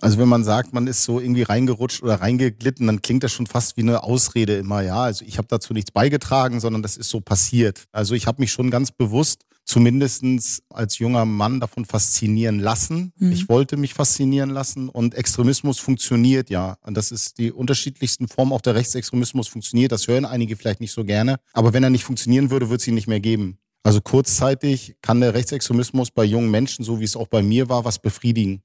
Also 0.00 0.18
wenn 0.18 0.28
man 0.28 0.44
sagt, 0.44 0.72
man 0.72 0.86
ist 0.86 1.04
so 1.04 1.20
irgendwie 1.20 1.42
reingerutscht 1.42 2.02
oder 2.02 2.16
reingeglitten, 2.16 2.86
dann 2.86 3.00
klingt 3.00 3.22
das 3.22 3.32
schon 3.32 3.46
fast 3.46 3.76
wie 3.76 3.82
eine 3.82 4.02
Ausrede 4.02 4.56
immer, 4.56 4.82
ja. 4.82 5.02
Also 5.02 5.24
ich 5.24 5.38
habe 5.38 5.48
dazu 5.48 5.72
nichts 5.72 5.92
beigetragen, 5.92 6.60
sondern 6.60 6.82
das 6.82 6.96
ist 6.96 7.10
so 7.10 7.20
passiert. 7.20 7.84
Also 7.92 8.14
ich 8.14 8.26
habe 8.26 8.42
mich 8.42 8.52
schon 8.52 8.70
ganz 8.70 8.90
bewusst, 8.90 9.44
zumindestens 9.64 10.62
als 10.68 10.98
junger 10.98 11.24
Mann, 11.24 11.60
davon 11.60 11.84
faszinieren 11.84 12.58
lassen. 12.58 13.12
Mhm. 13.16 13.32
Ich 13.32 13.48
wollte 13.48 13.76
mich 13.76 13.94
faszinieren 13.94 14.50
lassen 14.50 14.88
und 14.88 15.14
Extremismus 15.14 15.78
funktioniert 15.78 16.50
ja. 16.50 16.76
Und 16.82 16.96
das 16.96 17.10
ist 17.10 17.38
die 17.38 17.50
unterschiedlichsten 17.50 18.28
Formen, 18.28 18.52
auch 18.52 18.60
der 18.60 18.74
Rechtsextremismus 18.74 19.48
funktioniert. 19.48 19.92
Das 19.92 20.06
hören 20.08 20.24
einige 20.24 20.56
vielleicht 20.56 20.80
nicht 20.80 20.92
so 20.92 21.04
gerne. 21.04 21.36
Aber 21.52 21.72
wenn 21.72 21.82
er 21.82 21.90
nicht 21.90 22.04
funktionieren 22.04 22.50
würde, 22.50 22.68
würde 22.68 22.80
es 22.80 22.86
ihn 22.86 22.94
nicht 22.94 23.08
mehr 23.08 23.20
geben. 23.20 23.58
Also 23.82 24.00
kurzzeitig 24.00 24.96
kann 25.02 25.20
der 25.20 25.34
Rechtsextremismus 25.34 26.10
bei 26.10 26.24
jungen 26.24 26.50
Menschen, 26.50 26.84
so 26.84 27.00
wie 27.00 27.04
es 27.04 27.16
auch 27.16 27.28
bei 27.28 27.42
mir 27.42 27.68
war, 27.68 27.84
was 27.84 27.98
befriedigen. 27.98 28.62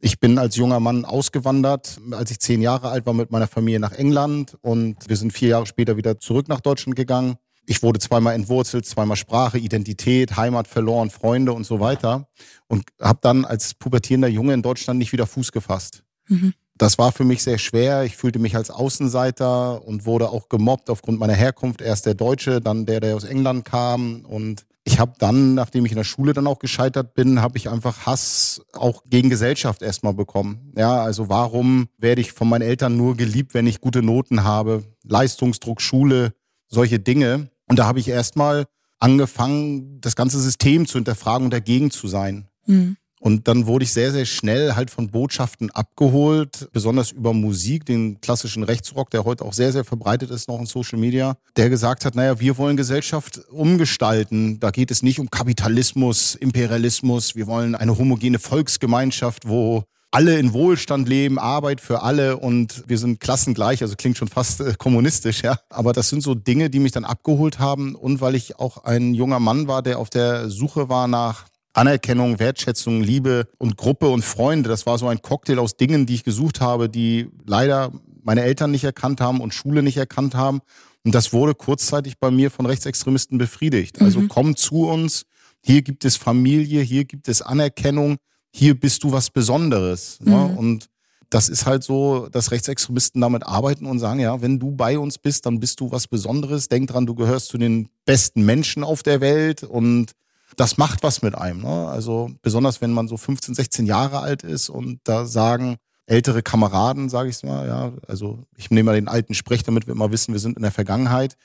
Ich 0.00 0.20
bin 0.20 0.38
als 0.38 0.54
junger 0.56 0.78
Mann 0.78 1.04
ausgewandert, 1.04 2.00
als 2.12 2.30
ich 2.30 2.38
zehn 2.38 2.62
Jahre 2.62 2.90
alt 2.90 3.04
war 3.06 3.14
mit 3.14 3.32
meiner 3.32 3.48
Familie 3.48 3.80
nach 3.80 3.92
England 3.92 4.56
und 4.60 4.96
wir 5.08 5.16
sind 5.16 5.32
vier 5.32 5.48
Jahre 5.48 5.66
später 5.66 5.96
wieder 5.96 6.20
zurück 6.20 6.48
nach 6.48 6.60
Deutschland 6.60 6.94
gegangen. 6.94 7.36
Ich 7.66 7.82
wurde 7.82 7.98
zweimal 7.98 8.34
entwurzelt, 8.34 8.86
zweimal 8.86 9.16
Sprache, 9.16 9.58
Identität, 9.58 10.36
Heimat 10.36 10.68
verloren, 10.68 11.10
Freunde 11.10 11.52
und 11.52 11.64
so 11.64 11.80
weiter 11.80 12.28
und 12.68 12.84
habe 13.00 13.18
dann 13.22 13.44
als 13.44 13.74
pubertierender 13.74 14.28
Junge 14.28 14.54
in 14.54 14.62
Deutschland 14.62 14.98
nicht 14.98 15.12
wieder 15.12 15.26
Fuß 15.26 15.50
gefasst. 15.50 16.04
Mhm. 16.28 16.54
Das 16.78 16.96
war 16.96 17.12
für 17.12 17.24
mich 17.24 17.42
sehr 17.42 17.58
schwer. 17.58 18.04
Ich 18.04 18.16
fühlte 18.16 18.38
mich 18.38 18.56
als 18.56 18.70
Außenseiter 18.70 19.84
und 19.84 20.06
wurde 20.06 20.30
auch 20.30 20.48
gemobbt 20.48 20.90
aufgrund 20.90 21.18
meiner 21.18 21.34
Herkunft. 21.34 21.82
Erst 21.82 22.06
der 22.06 22.14
Deutsche, 22.14 22.60
dann 22.60 22.86
der, 22.86 23.00
der 23.00 23.16
aus 23.16 23.24
England 23.24 23.64
kam 23.64 24.24
und 24.24 24.64
ich 24.84 24.98
habe 24.98 25.12
dann, 25.18 25.54
nachdem 25.54 25.84
ich 25.84 25.92
in 25.92 25.98
der 25.98 26.04
Schule 26.04 26.32
dann 26.32 26.46
auch 26.46 26.60
gescheitert 26.60 27.12
bin, 27.12 27.42
habe 27.42 27.58
ich 27.58 27.68
einfach 27.68 28.06
Hass 28.06 28.62
auch 28.72 29.02
gegen 29.04 29.28
Gesellschaft 29.28 29.82
erstmal 29.82 30.14
bekommen. 30.14 30.72
Ja, 30.78 31.02
also 31.02 31.28
warum 31.28 31.88
werde 31.98 32.22
ich 32.22 32.32
von 32.32 32.48
meinen 32.48 32.62
Eltern 32.62 32.96
nur 32.96 33.14
geliebt, 33.14 33.52
wenn 33.52 33.66
ich 33.66 33.82
gute 33.82 34.00
Noten 34.00 34.44
habe? 34.44 34.84
Leistungsdruck, 35.04 35.82
Schule, 35.82 36.32
solche 36.68 36.98
Dinge. 36.98 37.50
Und 37.66 37.78
da 37.78 37.84
habe 37.84 38.00
ich 38.00 38.08
erstmal 38.08 38.64
angefangen, 38.98 40.00
das 40.00 40.16
ganze 40.16 40.40
System 40.40 40.86
zu 40.86 40.94
hinterfragen 40.96 41.44
und 41.44 41.52
dagegen 41.52 41.90
zu 41.90 42.08
sein. 42.08 42.48
Mhm. 42.64 42.96
Und 43.20 43.48
dann 43.48 43.66
wurde 43.66 43.84
ich 43.84 43.92
sehr, 43.92 44.12
sehr 44.12 44.26
schnell 44.26 44.74
halt 44.74 44.90
von 44.90 45.08
Botschaften 45.08 45.70
abgeholt, 45.70 46.68
besonders 46.72 47.12
über 47.12 47.32
Musik, 47.32 47.84
den 47.84 48.20
klassischen 48.20 48.62
Rechtsrock, 48.62 49.10
der 49.10 49.24
heute 49.24 49.44
auch 49.44 49.52
sehr, 49.52 49.72
sehr 49.72 49.84
verbreitet 49.84 50.30
ist 50.30 50.48
noch 50.48 50.60
in 50.60 50.66
Social 50.66 50.98
Media, 50.98 51.36
der 51.56 51.68
gesagt 51.70 52.04
hat, 52.04 52.14
naja, 52.14 52.40
wir 52.40 52.58
wollen 52.58 52.76
Gesellschaft 52.76 53.40
umgestalten. 53.50 54.60
Da 54.60 54.70
geht 54.70 54.90
es 54.90 55.02
nicht 55.02 55.20
um 55.20 55.30
Kapitalismus, 55.30 56.34
Imperialismus. 56.34 57.34
Wir 57.34 57.46
wollen 57.46 57.74
eine 57.74 57.98
homogene 57.98 58.38
Volksgemeinschaft, 58.38 59.48
wo 59.48 59.84
alle 60.10 60.38
in 60.38 60.52
Wohlstand 60.52 61.08
leben, 61.08 61.38
Arbeit 61.38 61.80
für 61.80 62.02
alle 62.02 62.38
und 62.38 62.84
wir 62.86 62.98
sind 62.98 63.20
klassengleich, 63.20 63.82
also 63.82 63.94
klingt 63.94 64.16
schon 64.16 64.28
fast 64.28 64.60
äh, 64.60 64.74
kommunistisch, 64.78 65.42
ja. 65.42 65.58
Aber 65.68 65.92
das 65.92 66.08
sind 66.08 66.22
so 66.22 66.34
Dinge, 66.34 66.70
die 66.70 66.78
mich 66.78 66.92
dann 66.92 67.04
abgeholt 67.04 67.58
haben 67.58 67.94
und 67.94 68.20
weil 68.20 68.34
ich 68.34 68.58
auch 68.58 68.84
ein 68.84 69.12
junger 69.12 69.38
Mann 69.38 69.68
war, 69.68 69.82
der 69.82 69.98
auf 69.98 70.08
der 70.08 70.48
Suche 70.48 70.88
war 70.88 71.08
nach 71.08 71.44
Anerkennung, 71.78 72.38
Wertschätzung, 72.38 73.02
Liebe 73.02 73.48
und 73.58 73.76
Gruppe 73.76 74.08
und 74.08 74.24
Freunde. 74.24 74.68
Das 74.68 74.84
war 74.84 74.98
so 74.98 75.06
ein 75.06 75.22
Cocktail 75.22 75.58
aus 75.58 75.76
Dingen, 75.76 76.06
die 76.06 76.14
ich 76.14 76.24
gesucht 76.24 76.60
habe, 76.60 76.88
die 76.88 77.28
leider 77.46 77.92
meine 78.22 78.42
Eltern 78.42 78.70
nicht 78.70 78.84
erkannt 78.84 79.20
haben 79.20 79.40
und 79.40 79.54
Schule 79.54 79.82
nicht 79.82 79.96
erkannt 79.96 80.34
haben. 80.34 80.60
Und 81.04 81.14
das 81.14 81.32
wurde 81.32 81.54
kurzzeitig 81.54 82.18
bei 82.18 82.30
mir 82.30 82.50
von 82.50 82.66
Rechtsextremisten 82.66 83.38
befriedigt. 83.38 84.00
Also 84.00 84.20
mhm. 84.20 84.28
komm 84.28 84.56
zu 84.56 84.88
uns, 84.88 85.24
hier 85.64 85.82
gibt 85.82 86.04
es 86.04 86.16
Familie, 86.16 86.82
hier 86.82 87.04
gibt 87.04 87.28
es 87.28 87.42
Anerkennung, 87.42 88.16
hier 88.50 88.78
bist 88.78 89.04
du 89.04 89.12
was 89.12 89.30
Besonderes. 89.30 90.18
Ne? 90.20 90.36
Mhm. 90.36 90.36
Ne? 90.36 90.58
Und 90.58 90.86
das 91.30 91.48
ist 91.48 91.66
halt 91.66 91.84
so, 91.84 92.28
dass 92.30 92.50
Rechtsextremisten 92.50 93.20
damit 93.20 93.46
arbeiten 93.46 93.86
und 93.86 93.98
sagen, 93.98 94.18
ja, 94.18 94.40
wenn 94.40 94.58
du 94.58 94.72
bei 94.72 94.98
uns 94.98 95.18
bist, 95.18 95.46
dann 95.46 95.60
bist 95.60 95.78
du 95.80 95.92
was 95.92 96.06
Besonderes. 96.06 96.68
Denk 96.68 96.90
dran, 96.90 97.06
du 97.06 97.14
gehörst 97.14 97.48
zu 97.48 97.58
den 97.58 97.88
besten 98.06 98.44
Menschen 98.44 98.82
auf 98.82 99.02
der 99.02 99.20
Welt 99.20 99.62
und 99.62 100.12
das 100.58 100.76
macht 100.76 101.02
was 101.02 101.22
mit 101.22 101.34
einem. 101.34 101.62
Ne? 101.62 101.88
Also 101.88 102.30
besonders 102.42 102.80
wenn 102.80 102.92
man 102.92 103.08
so 103.08 103.16
15, 103.16 103.54
16 103.54 103.86
Jahre 103.86 104.18
alt 104.20 104.42
ist 104.42 104.68
und 104.68 105.00
da 105.04 105.24
sagen 105.24 105.76
ältere 106.06 106.42
Kameraden, 106.42 107.08
sage 107.08 107.28
ich 107.28 107.42
mal, 107.42 107.66
ja, 107.66 107.92
also 108.06 108.44
ich 108.56 108.70
nehme 108.70 108.90
mal 108.90 108.94
den 108.94 109.08
alten 109.08 109.34
Sprech, 109.34 109.62
damit 109.62 109.86
wir 109.86 109.94
immer 109.94 110.10
wissen, 110.10 110.32
wir 110.32 110.40
sind 110.40 110.56
in 110.56 110.62
der 110.62 110.72
Vergangenheit 110.72 111.36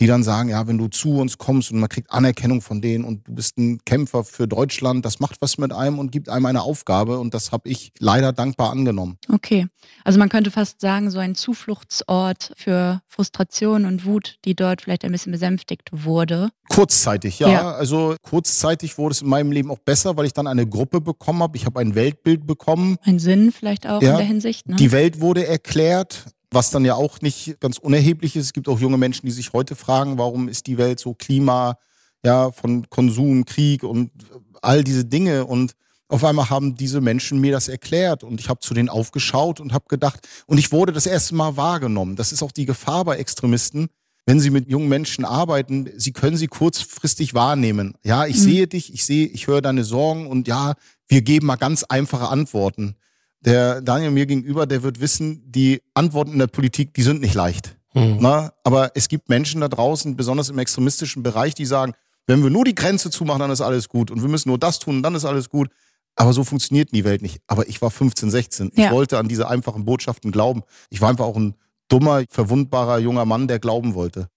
die 0.00 0.06
dann 0.06 0.22
sagen, 0.22 0.48
ja, 0.48 0.66
wenn 0.66 0.78
du 0.78 0.88
zu 0.88 1.16
uns 1.18 1.38
kommst 1.38 1.72
und 1.72 1.80
man 1.80 1.88
kriegt 1.88 2.10
Anerkennung 2.10 2.62
von 2.62 2.80
denen 2.80 3.04
und 3.04 3.26
du 3.26 3.34
bist 3.34 3.58
ein 3.58 3.80
Kämpfer 3.84 4.24
für 4.24 4.46
Deutschland, 4.46 5.04
das 5.04 5.18
macht 5.18 5.40
was 5.40 5.58
mit 5.58 5.72
einem 5.72 5.98
und 5.98 6.12
gibt 6.12 6.28
einem 6.28 6.46
eine 6.46 6.62
Aufgabe 6.62 7.18
und 7.18 7.34
das 7.34 7.50
habe 7.50 7.68
ich 7.68 7.92
leider 7.98 8.32
dankbar 8.32 8.70
angenommen. 8.70 9.18
Okay, 9.32 9.66
also 10.04 10.18
man 10.18 10.28
könnte 10.28 10.50
fast 10.50 10.80
sagen, 10.80 11.10
so 11.10 11.18
ein 11.18 11.34
Zufluchtsort 11.34 12.52
für 12.56 13.02
Frustration 13.06 13.84
und 13.84 14.04
Wut, 14.04 14.38
die 14.44 14.54
dort 14.54 14.82
vielleicht 14.82 15.04
ein 15.04 15.12
bisschen 15.12 15.32
besänftigt 15.32 15.88
wurde. 15.92 16.50
Kurzzeitig, 16.68 17.38
ja. 17.40 17.48
ja. 17.48 17.70
Also 17.72 18.14
kurzzeitig 18.22 18.98
wurde 18.98 19.12
es 19.12 19.22
in 19.22 19.28
meinem 19.28 19.50
Leben 19.50 19.70
auch 19.70 19.78
besser, 19.78 20.16
weil 20.16 20.26
ich 20.26 20.32
dann 20.32 20.46
eine 20.46 20.66
Gruppe 20.66 21.00
bekommen 21.00 21.42
habe. 21.42 21.56
Ich 21.56 21.66
habe 21.66 21.80
ein 21.80 21.94
Weltbild 21.94 22.46
bekommen. 22.46 22.96
Ein 23.02 23.18
Sinn 23.18 23.52
vielleicht 23.52 23.88
auch 23.88 24.02
ja. 24.02 24.12
in 24.12 24.16
der 24.18 24.26
Hinsicht. 24.26 24.68
Ne? 24.68 24.76
Die 24.76 24.92
Welt 24.92 25.20
wurde 25.20 25.46
erklärt. 25.46 26.26
Was 26.50 26.70
dann 26.70 26.84
ja 26.84 26.94
auch 26.94 27.20
nicht 27.20 27.60
ganz 27.60 27.78
unerheblich 27.78 28.34
ist. 28.36 28.46
Es 28.46 28.52
gibt 28.52 28.68
auch 28.68 28.80
junge 28.80 28.96
Menschen, 28.96 29.26
die 29.26 29.32
sich 29.32 29.52
heute 29.52 29.76
fragen, 29.76 30.18
warum 30.18 30.48
ist 30.48 30.66
die 30.66 30.78
Welt 30.78 30.98
so 30.98 31.14
klima 31.14 31.76
ja, 32.24 32.50
von 32.50 32.88
Konsum, 32.88 33.44
Krieg 33.44 33.82
und 33.82 34.10
all 34.62 34.82
diese 34.82 35.04
Dinge 35.04 35.44
und 35.44 35.74
auf 36.08 36.24
einmal 36.24 36.48
haben 36.48 36.74
diese 36.74 37.02
Menschen 37.02 37.38
mir 37.38 37.52
das 37.52 37.68
erklärt 37.68 38.24
und 38.24 38.40
ich 38.40 38.48
habe 38.48 38.60
zu 38.60 38.72
denen 38.72 38.88
aufgeschaut 38.88 39.60
und 39.60 39.74
habe 39.74 39.84
gedacht, 39.88 40.26
und 40.46 40.56
ich 40.56 40.72
wurde 40.72 40.92
das 40.92 41.06
erste 41.06 41.34
Mal 41.34 41.56
wahrgenommen. 41.58 42.16
Das 42.16 42.32
ist 42.32 42.42
auch 42.42 42.52
die 42.52 42.64
Gefahr 42.64 43.04
bei 43.04 43.16
Extremisten, 43.16 43.88
wenn 44.24 44.40
sie 44.40 44.50
mit 44.50 44.68
jungen 44.68 44.88
Menschen 44.88 45.24
arbeiten, 45.24 45.90
sie 45.96 46.12
können 46.12 46.36
sie 46.36 46.48
kurzfristig 46.48 47.34
wahrnehmen. 47.34 47.94
Ja, 48.04 48.26
ich 48.26 48.36
mhm. 48.36 48.40
sehe 48.40 48.66
dich, 48.66 48.92
ich 48.92 49.04
sehe, 49.04 49.26
ich 49.26 49.46
höre 49.46 49.60
deine 49.60 49.84
Sorgen 49.84 50.26
und 50.26 50.48
ja, 50.48 50.74
wir 51.08 51.22
geben 51.22 51.46
mal 51.46 51.56
ganz 51.56 51.84
einfache 51.84 52.28
Antworten. 52.28 52.96
Der 53.40 53.80
Daniel 53.80 54.10
mir 54.10 54.26
gegenüber, 54.26 54.66
der 54.66 54.82
wird 54.82 55.00
wissen, 55.00 55.42
die 55.50 55.80
Antworten 55.94 56.32
in 56.32 56.38
der 56.38 56.48
Politik, 56.48 56.94
die 56.94 57.02
sind 57.02 57.20
nicht 57.20 57.34
leicht. 57.34 57.76
Mhm. 57.94 58.18
Na, 58.20 58.52
aber 58.64 58.92
es 58.94 59.08
gibt 59.08 59.28
Menschen 59.28 59.60
da 59.60 59.68
draußen, 59.68 60.16
besonders 60.16 60.50
im 60.50 60.58
extremistischen 60.58 61.22
Bereich, 61.22 61.54
die 61.54 61.66
sagen, 61.66 61.92
wenn 62.26 62.42
wir 62.42 62.50
nur 62.50 62.64
die 62.64 62.74
Grenze 62.74 63.10
zumachen, 63.10 63.40
dann 63.40 63.50
ist 63.50 63.60
alles 63.60 63.88
gut. 63.88 64.10
Und 64.10 64.20
wir 64.20 64.28
müssen 64.28 64.48
nur 64.48 64.58
das 64.58 64.78
tun, 64.78 64.96
und 64.96 65.02
dann 65.02 65.14
ist 65.14 65.24
alles 65.24 65.48
gut. 65.48 65.70
Aber 66.14 66.32
so 66.32 66.44
funktioniert 66.44 66.92
die 66.92 67.04
Welt 67.04 67.22
nicht. 67.22 67.40
Aber 67.46 67.68
ich 67.68 67.80
war 67.80 67.90
15, 67.90 68.30
16. 68.30 68.72
Ja. 68.74 68.86
Ich 68.86 68.90
wollte 68.90 69.18
an 69.18 69.28
diese 69.28 69.48
einfachen 69.48 69.84
Botschaften 69.84 70.32
glauben. 70.32 70.62
Ich 70.90 71.00
war 71.00 71.08
einfach 71.08 71.24
auch 71.24 71.36
ein 71.36 71.54
dummer, 71.88 72.24
verwundbarer 72.28 72.98
junger 72.98 73.24
Mann, 73.24 73.48
der 73.48 73.60
glauben 73.60 73.94
wollte. 73.94 74.28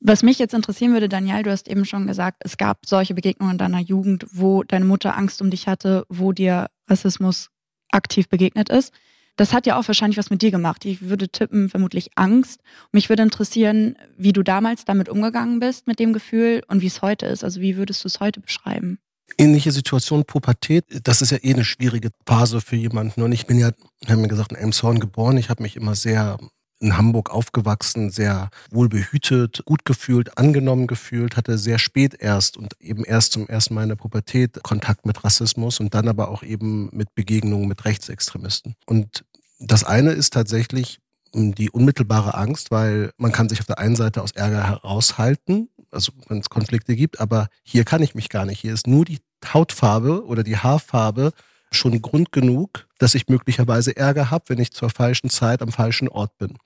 Was 0.00 0.22
mich 0.22 0.38
jetzt 0.38 0.54
interessieren 0.54 0.92
würde, 0.92 1.08
Daniel, 1.08 1.42
du 1.42 1.50
hast 1.50 1.68
eben 1.68 1.84
schon 1.84 2.06
gesagt, 2.06 2.42
es 2.44 2.56
gab 2.56 2.86
solche 2.86 3.14
Begegnungen 3.14 3.52
in 3.54 3.58
deiner 3.58 3.80
Jugend, 3.80 4.26
wo 4.32 4.62
deine 4.62 4.84
Mutter 4.84 5.16
Angst 5.16 5.42
um 5.42 5.50
dich 5.50 5.66
hatte, 5.66 6.04
wo 6.08 6.32
dir 6.32 6.68
Rassismus 6.88 7.50
aktiv 7.94 8.28
begegnet 8.28 8.68
ist. 8.68 8.92
Das 9.36 9.52
hat 9.52 9.66
ja 9.66 9.78
auch 9.78 9.88
wahrscheinlich 9.88 10.18
was 10.18 10.30
mit 10.30 10.42
dir 10.42 10.50
gemacht. 10.50 10.84
Ich 10.84 11.08
würde 11.08 11.28
tippen, 11.28 11.68
vermutlich 11.68 12.10
Angst. 12.14 12.60
Mich 12.92 13.08
würde 13.08 13.24
interessieren, 13.24 13.96
wie 14.16 14.32
du 14.32 14.42
damals 14.42 14.84
damit 14.84 15.08
umgegangen 15.08 15.58
bist, 15.58 15.88
mit 15.88 15.98
dem 15.98 16.12
Gefühl 16.12 16.62
und 16.68 16.82
wie 16.82 16.86
es 16.86 17.02
heute 17.02 17.26
ist. 17.26 17.42
Also 17.42 17.60
wie 17.60 17.76
würdest 17.76 18.04
du 18.04 18.08
es 18.08 18.20
heute 18.20 18.40
beschreiben? 18.40 18.98
ähnliche 19.38 19.72
Situation, 19.72 20.24
Pubertät, 20.24 20.84
das 21.02 21.22
ist 21.22 21.30
ja 21.30 21.38
eh 21.42 21.54
eine 21.54 21.64
schwierige 21.64 22.10
Phase 22.26 22.60
für 22.60 22.76
jemanden. 22.76 23.22
Und 23.22 23.32
ich 23.32 23.46
bin 23.46 23.58
ja, 23.58 23.72
haben 24.06 24.20
wir 24.20 24.28
gesagt, 24.28 24.52
in 24.52 24.58
Elmshorn 24.58 25.00
geboren. 25.00 25.36
Ich 25.36 25.50
habe 25.50 25.62
mich 25.62 25.76
immer 25.76 25.94
sehr 25.94 26.38
in 26.84 26.98
Hamburg 26.98 27.30
aufgewachsen, 27.30 28.10
sehr 28.10 28.50
wohlbehütet, 28.70 29.62
gut 29.64 29.86
gefühlt, 29.86 30.36
angenommen 30.36 30.86
gefühlt, 30.86 31.36
hatte 31.36 31.56
sehr 31.56 31.78
spät 31.78 32.14
erst 32.18 32.58
und 32.58 32.76
eben 32.78 33.04
erst 33.04 33.32
zum 33.32 33.48
ersten 33.48 33.74
Mal 33.74 33.84
in 33.84 33.88
der 33.88 33.96
Pubertät 33.96 34.62
Kontakt 34.62 35.06
mit 35.06 35.24
Rassismus 35.24 35.80
und 35.80 35.94
dann 35.94 36.08
aber 36.08 36.28
auch 36.28 36.42
eben 36.42 36.90
mit 36.92 37.14
Begegnungen 37.14 37.66
mit 37.68 37.86
Rechtsextremisten. 37.86 38.74
Und 38.84 39.24
das 39.58 39.82
eine 39.82 40.12
ist 40.12 40.34
tatsächlich 40.34 41.00
die 41.32 41.70
unmittelbare 41.70 42.34
Angst, 42.34 42.70
weil 42.70 43.10
man 43.16 43.32
kann 43.32 43.48
sich 43.48 43.60
auf 43.60 43.66
der 43.66 43.78
einen 43.78 43.96
Seite 43.96 44.22
aus 44.22 44.32
Ärger 44.32 44.64
heraushalten, 44.68 45.70
also 45.90 46.12
wenn 46.28 46.38
es 46.38 46.50
Konflikte 46.50 46.94
gibt, 46.96 47.18
aber 47.18 47.48
hier 47.62 47.84
kann 47.84 48.02
ich 48.02 48.14
mich 48.14 48.28
gar 48.28 48.44
nicht. 48.44 48.60
Hier 48.60 48.74
ist 48.74 48.86
nur 48.86 49.06
die 49.06 49.20
Hautfarbe 49.52 50.26
oder 50.26 50.42
die 50.42 50.58
Haarfarbe 50.58 51.32
schon 51.72 52.00
Grund 52.02 52.32
genug, 52.32 52.86
dass 52.98 53.14
ich 53.14 53.28
möglicherweise 53.28 53.96
Ärger 53.96 54.30
habe, 54.30 54.44
wenn 54.48 54.60
ich 54.60 54.72
zur 54.72 54.90
falschen 54.90 55.30
Zeit 55.30 55.62
am 55.62 55.72
falschen 55.72 56.08
Ort 56.08 56.36
bin. 56.38 56.56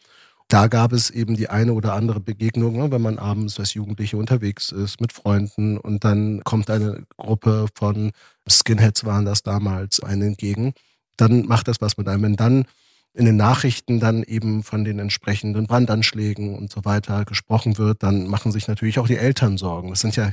Da 0.49 0.67
gab 0.67 0.93
es 0.93 1.11
eben 1.11 1.37
die 1.37 1.51
eine 1.51 1.75
oder 1.75 1.93
andere 1.93 2.21
Begegnung, 2.21 2.79
ne, 2.79 2.91
wenn 2.91 3.03
man 3.03 3.19
abends 3.19 3.61
als 3.61 3.75
Jugendliche 3.75 4.17
unterwegs 4.17 4.73
ist 4.73 4.99
mit 5.01 5.13
Freunden 5.13 5.77
und 5.77 6.05
dann 6.05 6.43
kommt 6.43 6.71
eine 6.71 7.05
Gruppe 7.19 7.67
von 7.75 8.13
Skinheads 8.49 9.05
waren 9.05 9.27
das 9.27 9.43
damals 9.43 10.01
einen 10.01 10.29
entgegen, 10.29 10.73
dann 11.19 11.47
macht 11.47 11.69
das 11.69 11.83
was 11.83 11.99
mit 11.99 12.09
einem. 12.09 12.23
Wenn 12.23 12.37
dann 12.37 12.65
in 13.13 13.27
den 13.27 13.37
Nachrichten 13.37 14.01
dann 14.01 14.23
eben 14.23 14.63
von 14.63 14.85
den 14.85 14.99
entsprechenden 14.99 15.67
Brandanschlägen 15.67 16.57
und 16.57 16.73
so 16.73 16.85
weiter 16.85 17.25
gesprochen 17.27 17.77
wird, 17.77 18.03
dann 18.03 18.27
machen 18.27 18.53
sich 18.53 18.69
natürlich 18.69 18.99
auch 18.99 19.09
die 19.09 19.17
Eltern 19.17 19.59
Sorgen. 19.59 19.91
Das 19.91 20.01
sind 20.01 20.17
ja 20.17 20.31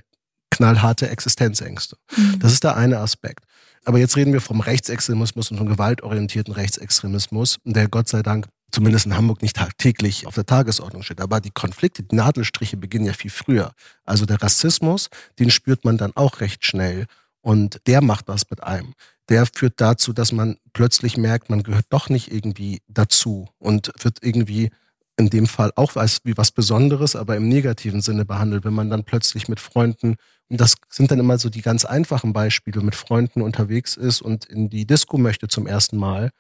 knallharte 0.52 1.10
Existenzängste. 1.10 1.98
Mhm. 2.16 2.40
Das 2.40 2.54
ist 2.54 2.64
der 2.64 2.78
eine 2.78 3.00
Aspekt. 3.00 3.45
Aber 3.86 4.00
jetzt 4.00 4.18
reden 4.18 4.34
wir 4.34 4.42
vom 4.42 4.62
Rechtsextremismus 4.62 5.52
und 5.52 5.58
vom 5.58 5.68
gewaltorientierten 5.68 6.54
Rechtsextremismus, 6.54 7.60
der 7.64 7.88
Gott 7.88 8.10
sei 8.10 8.24
Dank 8.24 8.48
zumindest 8.72 9.06
in 9.06 9.16
Hamburg 9.16 9.42
nicht 9.42 9.56
tagtäglich 9.56 10.28
auf 10.28 10.36
der 10.36 10.46
Tagesordnung 10.46 11.04
steht. 11.04 11.22
Aber 11.22 11.40
die 11.40 11.52
Konflikte, 11.52 12.04
die 12.04 12.16
Nadelstriche 12.16 12.78
beginnen 12.78 13.06
ja 13.06 13.14
viel 13.14 13.32
früher. 13.32 13.72
Also 14.04 14.26
der 14.26 14.42
Rassismus, 14.42 15.10
den 15.40 15.50
spürt 15.50 15.86
man 15.86 15.98
dann 15.98 16.12
auch 16.16 16.42
recht 16.42 16.66
schnell. 16.66 17.06
Und 17.42 17.80
der 17.88 18.02
macht 18.02 18.28
was 18.28 18.50
mit 18.50 18.64
einem. 18.64 18.94
Der 19.30 19.46
führt 19.46 19.80
dazu, 19.80 20.14
dass 20.14 20.32
man 20.32 20.58
plötzlich 20.74 21.16
merkt, 21.16 21.50
man 21.50 21.64
gehört 21.64 21.86
doch 21.90 22.10
nicht 22.10 22.32
irgendwie 22.32 22.82
dazu 22.88 23.48
und 23.60 23.92
wird 24.02 24.18
irgendwie 24.22 24.72
in 25.18 25.30
dem 25.30 25.48
Fall 25.48 25.72
auch 25.76 25.96
als 25.96 26.20
wie 26.24 26.38
was 26.38 26.52
Besonderes, 26.52 27.16
aber 27.16 27.36
im 27.38 27.48
negativen 27.48 28.02
Sinne 28.02 28.26
behandelt, 28.26 28.66
wenn 28.66 28.74
man 28.74 28.90
dann 28.90 29.06
plötzlich 29.06 29.48
mit 29.48 29.60
Freunden 29.60 30.18
und 30.50 30.62
das 30.62 30.76
sind 30.90 31.12
dann 31.12 31.20
immer 31.20 31.38
so 31.38 31.50
die 31.50 31.62
ganz 31.62 31.86
einfachen 31.86 32.34
Beispiele, 32.34 32.82
mit 32.82 32.96
Freunden 32.96 33.42
unterwegs 33.42 33.98
ist 33.98 34.22
und 34.22 34.46
in 34.46 34.70
die 34.70 34.86
Disco 34.86 35.18
möchte 35.18 35.48
zum 35.48 35.66
ersten 35.66 35.98
Mal 35.98 36.32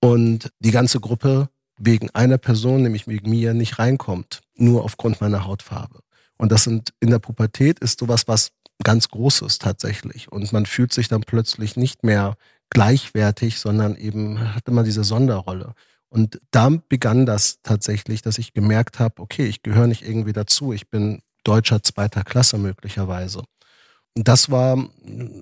und 0.00 0.52
die 0.60 0.70
ganze 0.70 1.00
Gruppe 1.00 1.48
wegen 1.78 2.10
einer 2.10 2.38
Person, 2.38 2.82
nämlich 2.82 3.08
wegen 3.08 3.30
mir, 3.30 3.54
nicht 3.54 3.78
reinkommt, 3.78 4.40
nur 4.54 4.84
aufgrund 4.84 5.20
meiner 5.20 5.44
Hautfarbe. 5.44 6.00
Und 6.38 6.52
das 6.52 6.64
sind 6.64 6.92
in 7.00 7.10
der 7.10 7.18
Pubertät 7.18 7.80
ist 7.80 7.98
sowas 7.98 8.28
was 8.28 8.50
ganz 8.84 9.08
Großes 9.08 9.58
tatsächlich. 9.58 10.30
Und 10.30 10.52
man 10.52 10.66
fühlt 10.66 10.92
sich 10.92 11.08
dann 11.08 11.22
plötzlich 11.22 11.76
nicht 11.76 12.04
mehr 12.04 12.36
gleichwertig, 12.70 13.58
sondern 13.58 13.96
eben 13.96 14.54
hat 14.54 14.68
immer 14.68 14.82
diese 14.82 15.04
Sonderrolle. 15.04 15.74
Und 16.12 16.38
da 16.50 16.68
begann 16.90 17.24
das 17.24 17.62
tatsächlich, 17.62 18.20
dass 18.20 18.36
ich 18.36 18.52
gemerkt 18.52 18.98
habe, 18.98 19.22
okay, 19.22 19.46
ich 19.46 19.62
gehöre 19.62 19.86
nicht 19.86 20.02
irgendwie 20.02 20.34
dazu. 20.34 20.74
Ich 20.74 20.90
bin 20.90 21.22
deutscher 21.42 21.82
zweiter 21.82 22.22
Klasse 22.22 22.58
möglicherweise. 22.58 23.44
Und 24.14 24.28
das 24.28 24.50
war 24.50 24.76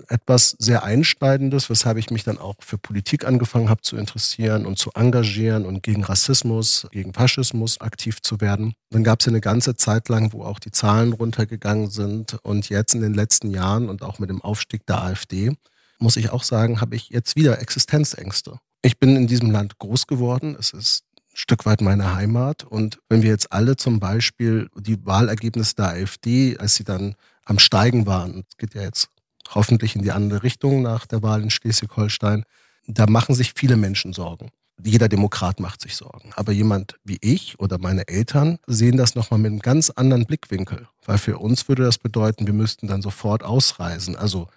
etwas 0.07 0.55
sehr 0.59 0.85
Einschneidendes, 0.85 1.69
weshalb 1.69 1.97
ich 1.97 2.09
mich 2.09 2.23
dann 2.23 2.37
auch 2.37 2.55
für 2.61 2.77
Politik 2.77 3.25
angefangen 3.25 3.67
habe 3.67 3.81
zu 3.81 3.97
interessieren 3.97 4.65
und 4.65 4.79
zu 4.79 4.91
engagieren 4.95 5.65
und 5.65 5.83
gegen 5.83 6.05
Rassismus, 6.05 6.87
gegen 6.91 7.13
Faschismus 7.13 7.81
aktiv 7.81 8.21
zu 8.21 8.39
werden. 8.39 8.73
Dann 8.91 9.03
gab 9.03 9.19
es 9.19 9.25
ja 9.25 9.31
eine 9.31 9.41
ganze 9.41 9.75
Zeit 9.75 10.07
lang, 10.07 10.31
wo 10.31 10.45
auch 10.45 10.59
die 10.59 10.71
Zahlen 10.71 11.11
runtergegangen 11.11 11.89
sind. 11.89 12.37
Und 12.43 12.69
jetzt 12.69 12.95
in 12.95 13.01
den 13.01 13.13
letzten 13.13 13.51
Jahren 13.51 13.89
und 13.89 14.03
auch 14.03 14.19
mit 14.19 14.29
dem 14.29 14.41
Aufstieg 14.41 14.85
der 14.85 15.03
AfD, 15.03 15.51
muss 15.99 16.15
ich 16.15 16.29
auch 16.29 16.43
sagen, 16.43 16.79
habe 16.79 16.95
ich 16.95 17.09
jetzt 17.09 17.35
wieder 17.35 17.59
Existenzängste. 17.59 18.57
Ich 18.81 18.97
bin 18.97 19.15
in 19.15 19.27
diesem 19.27 19.51
Land 19.51 19.77
groß 19.77 20.07
geworden. 20.07 20.55
Es 20.59 20.71
ist 20.71 21.03
Stück 21.33 21.65
weit 21.65 21.81
meine 21.81 22.15
Heimat. 22.15 22.63
Und 22.63 22.99
wenn 23.09 23.21
wir 23.21 23.29
jetzt 23.29 23.51
alle 23.53 23.75
zum 23.75 23.99
Beispiel 23.99 24.69
die 24.75 25.05
Wahlergebnisse 25.05 25.75
der 25.75 25.89
AfD, 25.89 26.57
als 26.57 26.75
sie 26.75 26.83
dann 26.83 27.15
am 27.45 27.59
Steigen 27.59 28.05
waren, 28.05 28.43
es 28.49 28.57
geht 28.57 28.73
ja 28.73 28.81
jetzt 28.81 29.09
hoffentlich 29.53 29.95
in 29.95 30.01
die 30.01 30.11
andere 30.11 30.43
Richtung 30.43 30.81
nach 30.81 31.05
der 31.05 31.21
Wahl 31.23 31.41
in 31.41 31.49
Schleswig-Holstein, 31.49 32.43
da 32.87 33.05
machen 33.07 33.35
sich 33.35 33.53
viele 33.55 33.77
Menschen 33.77 34.13
Sorgen. 34.13 34.49
Jeder 34.83 35.09
Demokrat 35.09 35.59
macht 35.59 35.81
sich 35.81 35.95
Sorgen. 35.95 36.31
Aber 36.35 36.51
jemand 36.51 36.99
wie 37.03 37.19
ich 37.21 37.59
oder 37.59 37.77
meine 37.77 38.07
Eltern 38.07 38.57
sehen 38.65 38.97
das 38.97 39.13
nochmal 39.13 39.39
mit 39.39 39.51
einem 39.51 39.59
ganz 39.59 39.91
anderen 39.91 40.25
Blickwinkel. 40.25 40.87
Weil 41.05 41.19
für 41.19 41.37
uns 41.37 41.67
würde 41.67 41.83
das 41.83 41.99
bedeuten, 41.99 42.47
wir 42.47 42.53
müssten 42.53 42.87
dann 42.87 43.03
sofort 43.03 43.43
ausreisen. 43.43 44.15
Also 44.15 44.47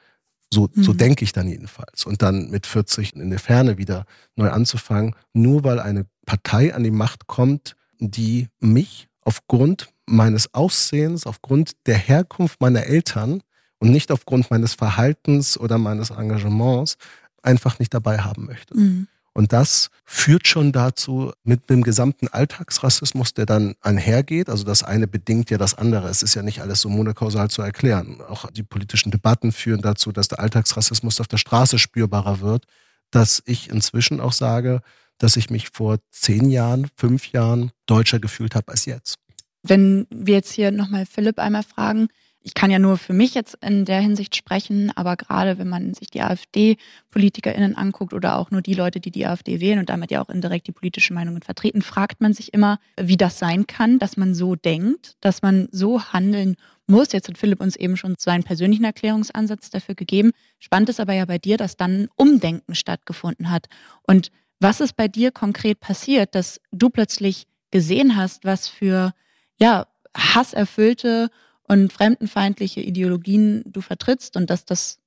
so, 0.54 0.68
mhm. 0.72 0.82
so 0.82 0.92
denke 0.92 1.24
ich 1.24 1.32
dann 1.32 1.48
jedenfalls. 1.48 2.06
Und 2.06 2.22
dann 2.22 2.50
mit 2.50 2.66
40 2.66 3.16
in 3.16 3.30
der 3.30 3.38
Ferne 3.38 3.76
wieder 3.76 4.06
neu 4.36 4.50
anzufangen, 4.50 5.14
nur 5.32 5.64
weil 5.64 5.80
eine 5.80 6.06
Partei 6.24 6.74
an 6.74 6.84
die 6.84 6.90
Macht 6.90 7.26
kommt, 7.26 7.76
die 7.98 8.48
mich 8.60 9.08
aufgrund 9.20 9.88
meines 10.06 10.52
Aussehens, 10.54 11.26
aufgrund 11.26 11.72
der 11.86 11.96
Herkunft 11.96 12.60
meiner 12.60 12.84
Eltern 12.84 13.42
und 13.78 13.90
nicht 13.90 14.12
aufgrund 14.12 14.50
meines 14.50 14.74
Verhaltens 14.74 15.58
oder 15.58 15.78
meines 15.78 16.10
Engagements 16.10 16.96
einfach 17.42 17.78
nicht 17.78 17.92
dabei 17.92 18.18
haben 18.18 18.46
möchte. 18.46 18.76
Mhm. 18.76 19.08
Und 19.34 19.52
das 19.52 19.90
führt 20.04 20.46
schon 20.46 20.70
dazu, 20.70 21.32
mit 21.42 21.68
dem 21.68 21.82
gesamten 21.82 22.28
Alltagsrassismus, 22.28 23.34
der 23.34 23.46
dann 23.46 23.74
einhergeht, 23.80 24.48
also 24.48 24.64
das 24.64 24.84
eine 24.84 25.08
bedingt 25.08 25.50
ja 25.50 25.58
das 25.58 25.74
andere. 25.74 26.08
Es 26.08 26.22
ist 26.22 26.34
ja 26.34 26.42
nicht 26.42 26.62
alles 26.62 26.80
so 26.80 26.88
monokausal 26.88 27.50
zu 27.50 27.60
erklären. 27.60 28.20
Auch 28.28 28.48
die 28.52 28.62
politischen 28.62 29.10
Debatten 29.10 29.50
führen 29.50 29.82
dazu, 29.82 30.12
dass 30.12 30.28
der 30.28 30.38
Alltagsrassismus 30.38 31.20
auf 31.20 31.26
der 31.26 31.38
Straße 31.38 31.80
spürbarer 31.80 32.40
wird, 32.40 32.64
dass 33.10 33.42
ich 33.44 33.70
inzwischen 33.70 34.20
auch 34.20 34.32
sage, 34.32 34.82
dass 35.18 35.36
ich 35.36 35.50
mich 35.50 35.70
vor 35.70 35.98
zehn 36.10 36.50
Jahren, 36.50 36.88
fünf 36.96 37.32
Jahren 37.32 37.72
deutscher 37.86 38.20
gefühlt 38.20 38.54
habe 38.54 38.70
als 38.70 38.84
jetzt. 38.84 39.16
Wenn 39.64 40.06
wir 40.10 40.34
jetzt 40.34 40.52
hier 40.52 40.70
nochmal 40.70 41.06
Philipp 41.06 41.40
einmal 41.40 41.64
fragen, 41.64 42.08
ich 42.46 42.52
kann 42.52 42.70
ja 42.70 42.78
nur 42.78 42.98
für 42.98 43.14
mich 43.14 43.34
jetzt 43.34 43.56
in 43.62 43.86
der 43.86 44.00
Hinsicht 44.00 44.36
sprechen, 44.36 44.92
aber 44.94 45.16
gerade 45.16 45.58
wenn 45.58 45.68
man 45.68 45.94
sich 45.94 46.10
die 46.10 46.20
AfD-PolitikerInnen 46.20 47.74
anguckt 47.74 48.12
oder 48.12 48.36
auch 48.36 48.50
nur 48.50 48.60
die 48.60 48.74
Leute, 48.74 49.00
die 49.00 49.10
die 49.10 49.26
AfD 49.26 49.60
wählen 49.60 49.78
und 49.78 49.88
damit 49.88 50.10
ja 50.10 50.22
auch 50.22 50.28
indirekt 50.28 50.66
die 50.66 50.72
politischen 50.72 51.14
Meinungen 51.14 51.40
vertreten, 51.40 51.80
fragt 51.80 52.20
man 52.20 52.34
sich 52.34 52.52
immer, 52.52 52.78
wie 53.00 53.16
das 53.16 53.38
sein 53.38 53.66
kann, 53.66 53.98
dass 53.98 54.18
man 54.18 54.34
so 54.34 54.56
denkt, 54.56 55.16
dass 55.22 55.40
man 55.40 55.68
so 55.72 56.02
handeln 56.12 56.56
muss. 56.86 57.12
Jetzt 57.12 57.28
hat 57.28 57.38
Philipp 57.38 57.62
uns 57.62 57.76
eben 57.76 57.96
schon 57.96 58.14
seinen 58.18 58.42
persönlichen 58.42 58.84
Erklärungsansatz 58.84 59.70
dafür 59.70 59.94
gegeben. 59.94 60.32
Spannend 60.58 60.90
ist 60.90 61.00
aber 61.00 61.14
ja 61.14 61.24
bei 61.24 61.38
dir, 61.38 61.56
dass 61.56 61.78
dann 61.78 62.02
ein 62.02 62.08
Umdenken 62.14 62.74
stattgefunden 62.74 63.50
hat. 63.50 63.68
Und 64.06 64.30
was 64.60 64.82
ist 64.82 64.96
bei 64.96 65.08
dir 65.08 65.32
konkret 65.32 65.80
passiert, 65.80 66.34
dass 66.34 66.60
du 66.72 66.90
plötzlich 66.90 67.46
gesehen 67.70 68.16
hast, 68.16 68.44
was 68.44 68.68
für 68.68 69.14
ja, 69.58 69.86
hasserfüllte 70.14 71.30
und 71.66 71.92
fremdenfeindliche 71.92 72.80
Ideologien 72.80 73.62
du 73.66 73.80
vertrittst 73.80 74.36
und 74.36 74.50
dass 74.50 74.64
das 74.64 74.98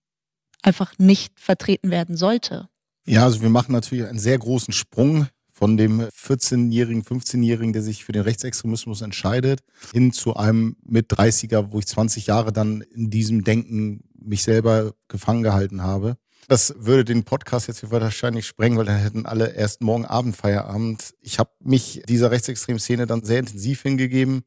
einfach 0.61 0.93
nicht 0.97 1.39
vertreten 1.39 1.91
werden 1.91 2.17
sollte. 2.17 2.67
Ja, 3.05 3.23
also 3.23 3.41
wir 3.41 3.49
machen 3.49 3.71
natürlich 3.71 4.05
einen 4.05 4.19
sehr 4.19 4.37
großen 4.37 4.73
Sprung 4.73 5.27
von 5.49 5.75
dem 5.75 6.01
14-jährigen, 6.01 7.03
15-jährigen, 7.03 7.73
der 7.73 7.81
sich 7.81 8.05
für 8.05 8.11
den 8.11 8.21
Rechtsextremismus 8.21 9.01
entscheidet, 9.01 9.61
hin 9.91 10.11
zu 10.11 10.35
einem 10.35 10.75
mit 10.83 11.11
30er, 11.11 11.71
wo 11.71 11.79
ich 11.79 11.87
20 11.87 12.27
Jahre 12.27 12.53
dann 12.53 12.81
in 12.81 13.09
diesem 13.09 13.43
Denken 13.43 14.03
mich 14.19 14.43
selber 14.43 14.93
gefangen 15.07 15.41
gehalten 15.41 15.81
habe. 15.81 16.17
Das 16.47 16.75
würde 16.77 17.05
den 17.05 17.23
Podcast 17.23 17.67
jetzt 17.67 17.79
hier 17.79 17.91
wahrscheinlich 17.91 18.45
sprengen, 18.45 18.77
weil 18.77 18.85
dann 18.85 18.99
hätten 18.99 19.25
alle 19.25 19.53
erst 19.53 19.81
morgen 19.81 20.05
Abend 20.05 20.35
Feierabend. 20.35 21.13
Ich 21.21 21.39
habe 21.39 21.49
mich 21.59 22.03
dieser 22.07 22.29
rechtsextremen 22.29 22.79
Szene 22.79 23.07
dann 23.07 23.23
sehr 23.23 23.39
intensiv 23.39 23.81
hingegeben. 23.81 24.43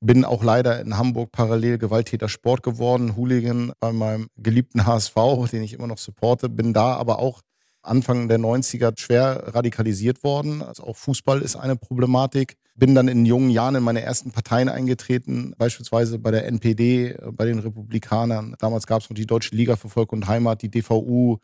Bin 0.00 0.24
auch 0.24 0.44
leider 0.44 0.80
in 0.80 0.98
Hamburg 0.98 1.32
parallel 1.32 1.78
Gewalttäter 1.78 2.28
Sport 2.28 2.62
geworden, 2.62 3.16
Hooligan 3.16 3.72
bei 3.80 3.92
meinem 3.92 4.28
geliebten 4.36 4.86
HSV, 4.86 5.14
den 5.50 5.62
ich 5.62 5.72
immer 5.72 5.86
noch 5.86 5.98
supporte. 5.98 6.48
Bin 6.48 6.74
da 6.74 6.94
aber 6.94 7.18
auch 7.18 7.40
Anfang 7.86 8.28
der 8.28 8.38
90er 8.38 8.98
schwer 8.98 9.54
radikalisiert 9.54 10.22
worden. 10.24 10.62
Also 10.62 10.84
auch 10.84 10.96
Fußball 10.96 11.40
ist 11.40 11.56
eine 11.56 11.76
Problematik. 11.76 12.56
Bin 12.74 12.94
dann 12.94 13.08
in 13.08 13.24
jungen 13.24 13.48
Jahren 13.48 13.76
in 13.76 13.82
meine 13.82 14.02
ersten 14.02 14.32
Parteien 14.32 14.68
eingetreten, 14.68 15.54
beispielsweise 15.56 16.18
bei 16.18 16.30
der 16.30 16.46
NPD, 16.46 17.16
bei 17.32 17.46
den 17.46 17.60
Republikanern. 17.60 18.54
Damals 18.58 18.86
gab 18.86 19.00
es 19.00 19.08
noch 19.08 19.14
die 19.14 19.26
Deutsche 19.26 19.54
Liga 19.54 19.76
für 19.76 19.88
Volk 19.88 20.12
und 20.12 20.26
Heimat, 20.26 20.62
die 20.62 20.70
DVU. 20.70 21.38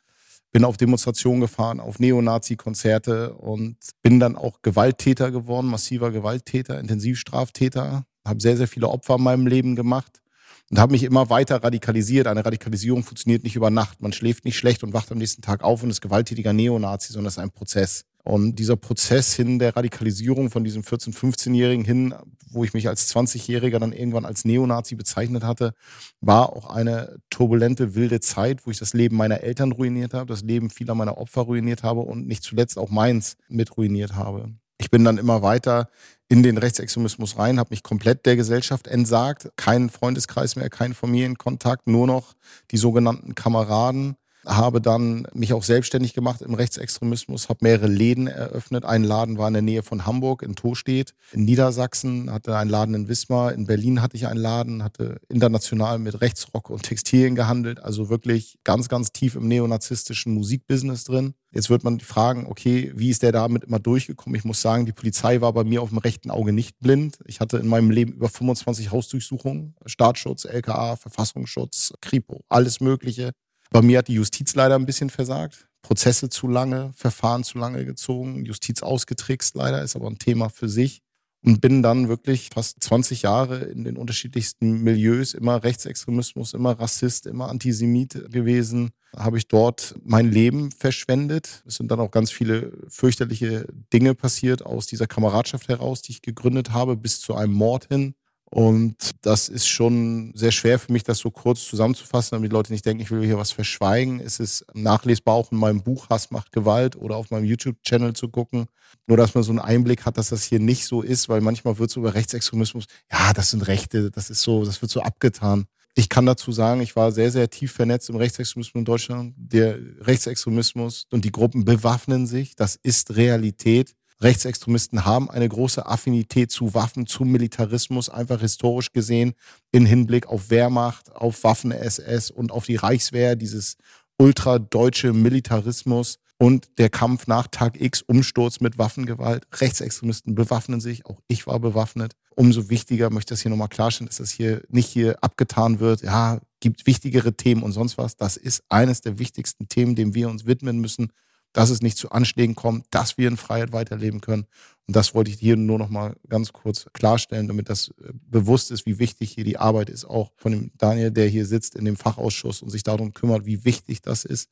Bin 0.51 0.67
auf 0.67 0.77
Demonstrationen 0.77 1.41
gefahren, 1.41 1.81
auf 1.81 1.99
Neonazi-Konzerte 1.99 3.33
und 3.33 3.77
bin 4.03 4.21
dann 4.21 4.37
auch 4.37 4.61
Gewalttäter 4.61 5.31
geworden, 5.31 5.69
massiver 5.69 6.11
Gewalttäter, 6.11 6.79
Intensivstraftäter. 6.79 8.05
Habe 8.25 8.41
sehr, 8.41 8.57
sehr 8.57 8.69
viele 8.69 8.89
Opfer 8.89 9.17
in 9.17 9.23
meinem 9.23 9.47
Leben 9.47 9.77
gemacht 9.77 10.23
und 10.71 10.79
habe 10.79 10.93
mich 10.93 11.03
immer 11.03 11.29
weiter 11.29 11.63
radikalisiert. 11.63 12.27
Eine 12.27 12.45
Radikalisierung 12.45 13.03
funktioniert 13.03 13.45
nicht 13.45 13.57
über 13.57 13.71
Nacht. 13.71 14.01
Man 14.01 14.13
schläft 14.13 14.45
nicht 14.45 14.57
schlecht 14.57 14.83
und 14.83 14.95
wacht 14.95 15.13
am 15.13 15.19
nächsten 15.19 15.43
Tag 15.43 15.63
auf 15.63 15.83
und 15.83 15.91
ist 15.91 16.01
gewalttätiger 16.01 16.53
Neonazi, 16.53 17.13
sondern 17.13 17.29
es 17.29 17.35
ist 17.35 17.43
ein 17.43 17.51
Prozess. 17.51 18.05
Und 18.25 18.57
dieser 18.57 18.77
Prozess 18.77 19.35
hin 19.35 19.59
der 19.59 19.77
Radikalisierung 19.77 20.51
von 20.51 20.63
diesem 20.63 20.83
14-, 20.83 21.13
15-Jährigen 21.15 21.85
hin, 21.85 22.15
wo 22.51 22.63
ich 22.63 22.73
mich 22.73 22.89
als 22.89 23.13
20-Jähriger 23.15 23.81
dann 23.81 23.93
irgendwann 23.93 24.25
als 24.25 24.45
Neonazi 24.45 24.95
bezeichnet 24.95 25.43
hatte, 25.43 25.75
war 26.21 26.51
auch 26.51 26.71
eine 26.71 27.17
turbulente, 27.31 27.95
wilde 27.95 28.21
Zeit, 28.21 28.65
wo 28.65 28.71
ich 28.71 28.79
das 28.79 28.95
Leben 28.95 29.17
meiner 29.17 29.41
Eltern 29.41 29.73
ruiniert 29.73 30.15
habe, 30.15 30.27
das 30.27 30.43
Leben 30.43 30.71
vieler 30.71 30.95
meiner 30.95 31.19
Opfer 31.19 31.43
ruiniert 31.43 31.83
habe 31.83 32.01
und 32.01 32.27
nicht 32.27 32.45
zuletzt 32.45 32.79
auch 32.79 32.91
meins 32.91 33.37
mit 33.49 33.77
ruiniert 33.77 34.15
habe. 34.15 34.55
Ich 34.93 34.99
bin 34.99 35.07
dann 35.07 35.17
immer 35.17 35.41
weiter 35.41 35.89
in 36.29 36.43
den 36.43 36.59
Rechtsextremismus 36.59 37.39
rein, 37.39 37.59
habe 37.59 37.71
mich 37.71 37.83
komplett 37.83 38.27
der 38.27 38.37
Gesellschaft 38.37 38.87
entsagt, 38.87 39.49
keinen 39.57 39.89
Freundeskreis 39.89 40.55
mehr, 40.55 40.69
keinen 40.69 40.93
Familienkontakt, 40.93 41.87
nur 41.87 42.07
noch 42.07 42.35
die 42.73 42.77
sogenannten 42.77 43.35
Kameraden 43.35 44.17
habe 44.45 44.81
dann 44.81 45.27
mich 45.33 45.53
auch 45.53 45.63
selbstständig 45.63 46.15
gemacht 46.15 46.43
im 46.43 46.55
Rechtsextremismus, 46.55 47.49
habe 47.49 47.61
mehrere 47.63 47.87
Läden 47.87 48.27
eröffnet. 48.27 48.85
Ein 48.85 49.05
Laden 49.05 49.39
war 49.39 49.49
in 49.49 49.55
der 49.55 49.63
Nähe 49.63 49.83
von 49.83 50.07
Hamburg 50.07 50.43
in 50.43 50.57
Tostedt, 50.57 51.15
in 51.33 51.45
Niedersachsen 51.45 52.31
hatte 52.31 52.57
einen 52.57 52.71
Laden 52.71 52.95
in 52.95 53.09
Wismar, 53.09 53.53
in 53.53 53.67
Berlin 53.67 54.03
hatte 54.03 54.17
ich 54.17 54.27
einen 54.27 54.41
Laden, 54.41 54.83
hatte 54.83 55.21
international 55.29 55.99
mit 55.99 56.21
Rechtsrock 56.21 56.71
und 56.71 56.83
Textilien 56.83 57.35
gehandelt, 57.35 57.81
also 57.81 58.09
wirklich 58.09 58.59
ganz, 58.65 58.89
ganz 58.89 59.13
tief 59.13 59.35
im 59.35 59.49
neonazistischen 59.49 60.35
Musikbusiness 60.35 61.05
drin. 61.05 61.35
Jetzt 61.55 61.69
wird 61.69 61.85
man 61.85 62.01
fragen, 62.01 62.47
okay, 62.47 62.93
wie 62.95 63.11
ist 63.11 63.23
der 63.23 63.31
damit 63.31 63.65
immer 63.65 63.79
durchgekommen? 63.79 64.37
Ich 64.37 64.45
muss 64.45 64.63
sagen, 64.63 64.87
die 64.87 64.93
Polizei 64.93 65.43
war 65.43 65.53
bei 65.53 65.65
mir 65.65 65.83
auf 65.83 65.91
dem 65.91 65.99
rechten 65.99 66.31
Auge 66.31 66.53
nicht 66.53 66.81
blind. 66.81 67.19
Ich 67.27 67.41
hatte 67.41 67.59
in 67.59 67.67
meinem 67.67 67.91
Leben 67.91 68.15
über 68.15 68.31
25 68.31 68.91
Hausdurchsuchungen, 68.91 69.75
Staatsschutz, 69.85 70.47
LKA, 70.47 70.97
Verfassungsschutz, 70.97 71.93
Kripo, 72.01 72.43
alles 72.49 72.81
Mögliche. 72.81 73.33
Bei 73.73 73.81
mir 73.81 73.99
hat 73.99 74.09
die 74.09 74.15
Justiz 74.15 74.55
leider 74.55 74.75
ein 74.75 74.85
bisschen 74.85 75.09
versagt. 75.09 75.67
Prozesse 75.81 76.29
zu 76.29 76.47
lange, 76.47 76.93
Verfahren 76.95 77.43
zu 77.43 77.59
lange 77.59 77.87
gezogen, 77.87 78.45
Justiz 78.45 78.83
ausgetrickst 78.83 79.57
leider, 79.57 79.83
ist 79.83 79.97
aber 79.97 80.09
ein 80.09 80.19
Thema 80.19 80.51
für 80.51 80.69
sich. 80.69 81.01
Und 81.45 81.61
bin 81.61 81.83
dann 81.83 82.09
wirklich 82.09 82.51
fast 82.55 82.85
20 82.85 83.23
Jahre 83.23 83.57
in 83.65 83.83
den 83.83 83.97
unterschiedlichsten 83.97 84.83
Milieus, 84.85 85.35
immer 85.35 85.65
Rechtsextremismus, 85.65 86.55
immer 86.55 86.79
Rassist, 86.79 87.27
immer 87.27 87.49
Antisemit 87.49 88.31
gewesen. 88.31 88.91
Habe 89.17 89.39
ich 89.39 89.49
dort 89.49 89.97
mein 90.05 90.31
Leben 90.31 90.71
verschwendet. 90.71 91.65
Es 91.67 91.77
sind 91.77 91.91
dann 91.91 91.99
auch 91.99 92.13
ganz 92.13 92.31
viele 92.31 92.73
fürchterliche 92.89 93.67
Dinge 93.93 94.15
passiert 94.15 94.65
aus 94.65 94.87
dieser 94.87 95.09
Kameradschaft 95.09 95.67
heraus, 95.67 96.03
die 96.03 96.13
ich 96.13 96.23
gegründet 96.23 96.71
habe, 96.71 96.97
bis 96.97 97.21
zu 97.21 97.35
einem 97.35 97.55
Mord 97.55 97.89
hin. 97.89 98.15
Und 98.55 99.13
das 99.23 99.49
ist 99.49 99.67
schon 99.67 100.31
sehr 100.35 100.53
schwer 100.53 100.79
für 100.79 100.93
mich, 100.93 101.05
das 101.05 101.17
so 101.17 101.31
kurz 101.31 101.65
zusammenzufassen, 101.65 102.37
damit 102.37 102.51
die 102.51 102.55
Leute 102.55 102.71
nicht 102.71 102.85
denken, 102.85 103.03
ich 103.03 103.11
will 103.11 103.25
hier 103.25 103.39
was 103.39 103.51
verschweigen. 103.51 104.21
Es 104.21 104.41
ist 104.41 104.67
nachlesbar 104.75 105.37
auch 105.37 105.51
in 105.53 105.57
meinem 105.57 105.83
Buch 105.83 106.11
Hass 106.11 106.31
macht 106.31 106.53
Gewalt 106.53 106.95
oder 106.95 107.17
auf 107.17 107.31
meinem 107.31 107.47
YouTube-Channel 107.47 108.13
zu 108.13 108.29
gucken. 108.29 108.67
Nur, 109.07 109.17
dass 109.17 109.35
man 109.35 109.43
so 109.43 109.53
einen 109.53 109.59
Einblick 109.59 110.05
hat, 110.05 110.19
dass 110.19 110.29
das 110.29 110.45
hier 110.45 110.61
nicht 110.61 110.85
so 110.85 111.01
ist, 111.01 111.31
weil 111.31 111.41
manchmal 111.41 111.79
wird 111.79 111.91
so 111.91 112.01
über 112.01 112.13
Rechtsextremismus, 112.13 112.85
ja, 113.11 113.33
das 113.33 113.53
sind 113.53 113.67
Rechte, 113.67 114.11
das 114.11 114.29
ist 114.29 114.43
so, 114.43 114.67
das 114.67 114.83
wird 114.83 114.93
so 114.93 115.01
abgetan. 115.01 115.65
Ich 115.95 116.11
kann 116.11 116.27
dazu 116.27 116.53
sagen, 116.53 116.83
ich 116.83 116.95
war 116.95 117.11
sehr, 117.11 117.31
sehr 117.31 117.49
tief 117.49 117.73
vernetzt 117.73 118.11
im 118.11 118.17
Rechtsextremismus 118.17 118.81
in 118.81 118.85
Deutschland. 118.85 119.35
Der 119.39 119.79
Rechtsextremismus 120.01 121.07
und 121.11 121.25
die 121.25 121.33
Gruppen 121.33 121.65
bewaffnen 121.65 122.27
sich. 122.27 122.55
Das 122.55 122.77
ist 122.77 123.17
Realität. 123.17 123.95
Rechtsextremisten 124.23 125.05
haben 125.05 125.31
eine 125.31 125.49
große 125.49 125.85
Affinität 125.85 126.51
zu 126.51 126.75
Waffen, 126.75 127.07
zu 127.07 127.25
Militarismus, 127.25 128.09
einfach 128.09 128.41
historisch 128.41 128.93
gesehen, 128.93 129.35
in 129.73 129.85
Hinblick 129.85 130.27
auf 130.27 130.51
Wehrmacht, 130.51 131.15
auf 131.15 131.43
Waffen-SS 131.45 132.31
und 132.31 132.53
auf 132.53 132.67
die 132.67 132.77
Reichswehr, 132.77 133.37
dieses 133.37 133.77
ultradeutsche 134.19 135.13
Militarismus 135.13 136.19
und 136.39 136.79
der 136.79 136.91
Kampf 136.91 137.27
nach 137.27 137.49
Tag 137.49 137.81
X, 137.81 138.03
Umsturz 138.03 138.61
mit 138.61 138.79
Waffengewalt. 138.79 139.47
Rechtsextremisten 139.55 140.35
bewaffnen 140.35 140.81
sich, 140.81 141.07
auch 141.07 141.21
ich 141.29 141.47
war 141.47 141.59
bewaffnet. 141.59 142.15
Umso 142.35 142.71
wichtiger 142.71 143.11
möchte 143.11 143.35
ich 143.35 143.39
das 143.39 143.43
hier 143.43 143.51
nochmal 143.51 143.69
klarstellen, 143.69 144.09
dass 144.09 144.17
das 144.19 144.31
hier 144.31 144.63
nicht 144.69 144.89
hier 144.89 145.23
abgetan 145.23 145.81
wird. 145.81 146.03
Ja, 146.03 146.41
gibt 146.61 146.87
wichtigere 146.87 147.35
Themen 147.35 147.63
und 147.63 147.73
sonst 147.73 147.99
was. 147.99 148.17
Das 148.17 148.37
ist 148.37 148.63
eines 148.69 149.01
der 149.01 149.19
wichtigsten 149.19 149.69
Themen, 149.69 149.95
dem 149.95 150.15
wir 150.15 150.29
uns 150.29 150.47
widmen 150.47 150.81
müssen 150.81 151.13
dass 151.53 151.71
es 151.71 151.83
nicht 151.83 151.99
zu 151.99 152.11
Anschlägen 152.11 152.55
kommt, 152.55 152.87
dass 152.91 153.19
wir 153.19 153.29
in 153.29 153.37
Freiheit 153.37 153.73
weiterleben 153.73 154.21
können. 154.21 154.47
Und 154.87 154.97
das 154.97 155.15
wollte 155.15 155.31
ich 155.31 155.39
hier 155.39 155.57
nur 155.57 155.79
noch 155.79 155.89
mal 155.89 156.17
ganz 156.29 156.53
kurz 156.53 156.87
klarstellen, 156.93 157.49
damit 157.49 157.69
das 157.69 157.89
äh, 157.89 158.13
bewusst 158.13 158.71
ist, 158.71 158.87
wie 158.87 158.99
wichtig 158.99 159.31
hier 159.33 159.45
die 159.45 159.59
Arbeit 159.59 159.91
ist, 159.91 160.05
auch 160.05 160.33
von 160.37 160.53
dem 160.53 160.71
Daniel, 160.77 161.11
der 161.11 161.29
hier 161.29 161.47
sitzt 161.47 161.77
in 161.77 161.85
dem 161.85 161.97
Fachausschuss 161.97 162.63
und 162.63 162.71
sich 162.71 162.83
darum 162.83 163.13
kümmert, 163.13 163.47
wie 163.47 163.65
wichtig 163.65 164.03
das 164.03 164.25
ist. 164.25 164.51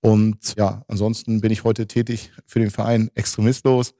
Und 0.00 0.56
ja, 0.56 0.84
ansonsten 0.88 1.40
bin 1.40 1.50
ich 1.50 1.64
heute 1.64 1.86
tätig 1.86 2.30
für 2.46 2.60
den 2.60 2.70
Verein 2.70 3.10
Extremistlos, 3.14 3.94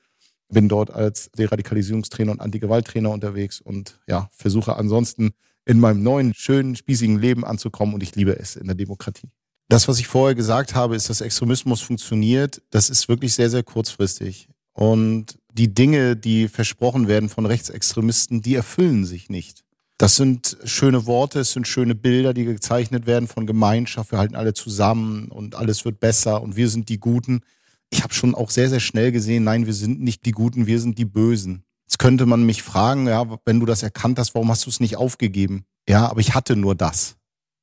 bin 0.48 0.68
dort 0.68 0.90
als 0.90 1.30
Deradikalisierungstrainer 1.32 2.32
und 2.32 2.40
Antigewalttrainer 2.40 3.10
unterwegs 3.10 3.60
und 3.60 3.98
ja, 4.06 4.28
versuche 4.32 4.76
ansonsten 4.76 5.32
in 5.64 5.80
meinem 5.80 6.02
neuen, 6.02 6.32
schönen, 6.32 6.76
spießigen 6.76 7.18
Leben 7.18 7.44
anzukommen 7.44 7.94
und 7.94 8.02
ich 8.02 8.14
liebe 8.14 8.38
es 8.38 8.56
in 8.56 8.66
der 8.66 8.76
Demokratie. 8.76 9.30
Das, 9.68 9.88
was 9.88 9.98
ich 9.98 10.06
vorher 10.06 10.34
gesagt 10.34 10.74
habe, 10.74 10.94
ist, 10.94 11.10
dass 11.10 11.20
Extremismus 11.20 11.80
funktioniert. 11.80 12.62
Das 12.70 12.88
ist 12.88 13.08
wirklich 13.08 13.34
sehr, 13.34 13.50
sehr 13.50 13.62
kurzfristig. 13.62 14.48
Und 14.72 15.38
die 15.52 15.72
Dinge, 15.72 16.16
die 16.16 16.48
versprochen 16.48 17.08
werden 17.08 17.28
von 17.28 17.46
Rechtsextremisten, 17.46 18.42
die 18.42 18.54
erfüllen 18.54 19.04
sich 19.04 19.28
nicht. 19.28 19.64
Das 19.98 20.16
sind 20.16 20.58
schöne 20.64 21.06
Worte, 21.06 21.40
es 21.40 21.52
sind 21.52 21.66
schöne 21.66 21.94
Bilder, 21.94 22.34
die 22.34 22.44
gezeichnet 22.44 23.06
werden 23.06 23.26
von 23.26 23.46
Gemeinschaft. 23.46 24.12
Wir 24.12 24.18
halten 24.18 24.36
alle 24.36 24.52
zusammen 24.52 25.30
und 25.30 25.54
alles 25.54 25.86
wird 25.86 26.00
besser 26.00 26.42
und 26.42 26.56
wir 26.56 26.68
sind 26.68 26.90
die 26.90 26.98
Guten. 27.00 27.40
Ich 27.88 28.02
habe 28.02 28.12
schon 28.12 28.34
auch 28.34 28.50
sehr, 28.50 28.68
sehr 28.68 28.80
schnell 28.80 29.10
gesehen, 29.10 29.44
nein, 29.44 29.64
wir 29.64 29.72
sind 29.72 30.00
nicht 30.02 30.26
die 30.26 30.32
Guten, 30.32 30.66
wir 30.66 30.80
sind 30.80 30.98
die 30.98 31.06
Bösen. 31.06 31.64
Jetzt 31.86 31.98
könnte 31.98 32.26
man 32.26 32.44
mich 32.44 32.62
fragen, 32.62 33.06
ja, 33.06 33.24
wenn 33.46 33.60
du 33.60 33.64
das 33.64 33.82
erkannt 33.82 34.18
hast, 34.18 34.34
warum 34.34 34.50
hast 34.50 34.66
du 34.66 34.70
es 34.70 34.80
nicht 34.80 34.96
aufgegeben? 34.96 35.64
Ja, 35.88 36.10
aber 36.10 36.20
ich 36.20 36.34
hatte 36.34 36.56
nur 36.56 36.74
das. 36.74 37.16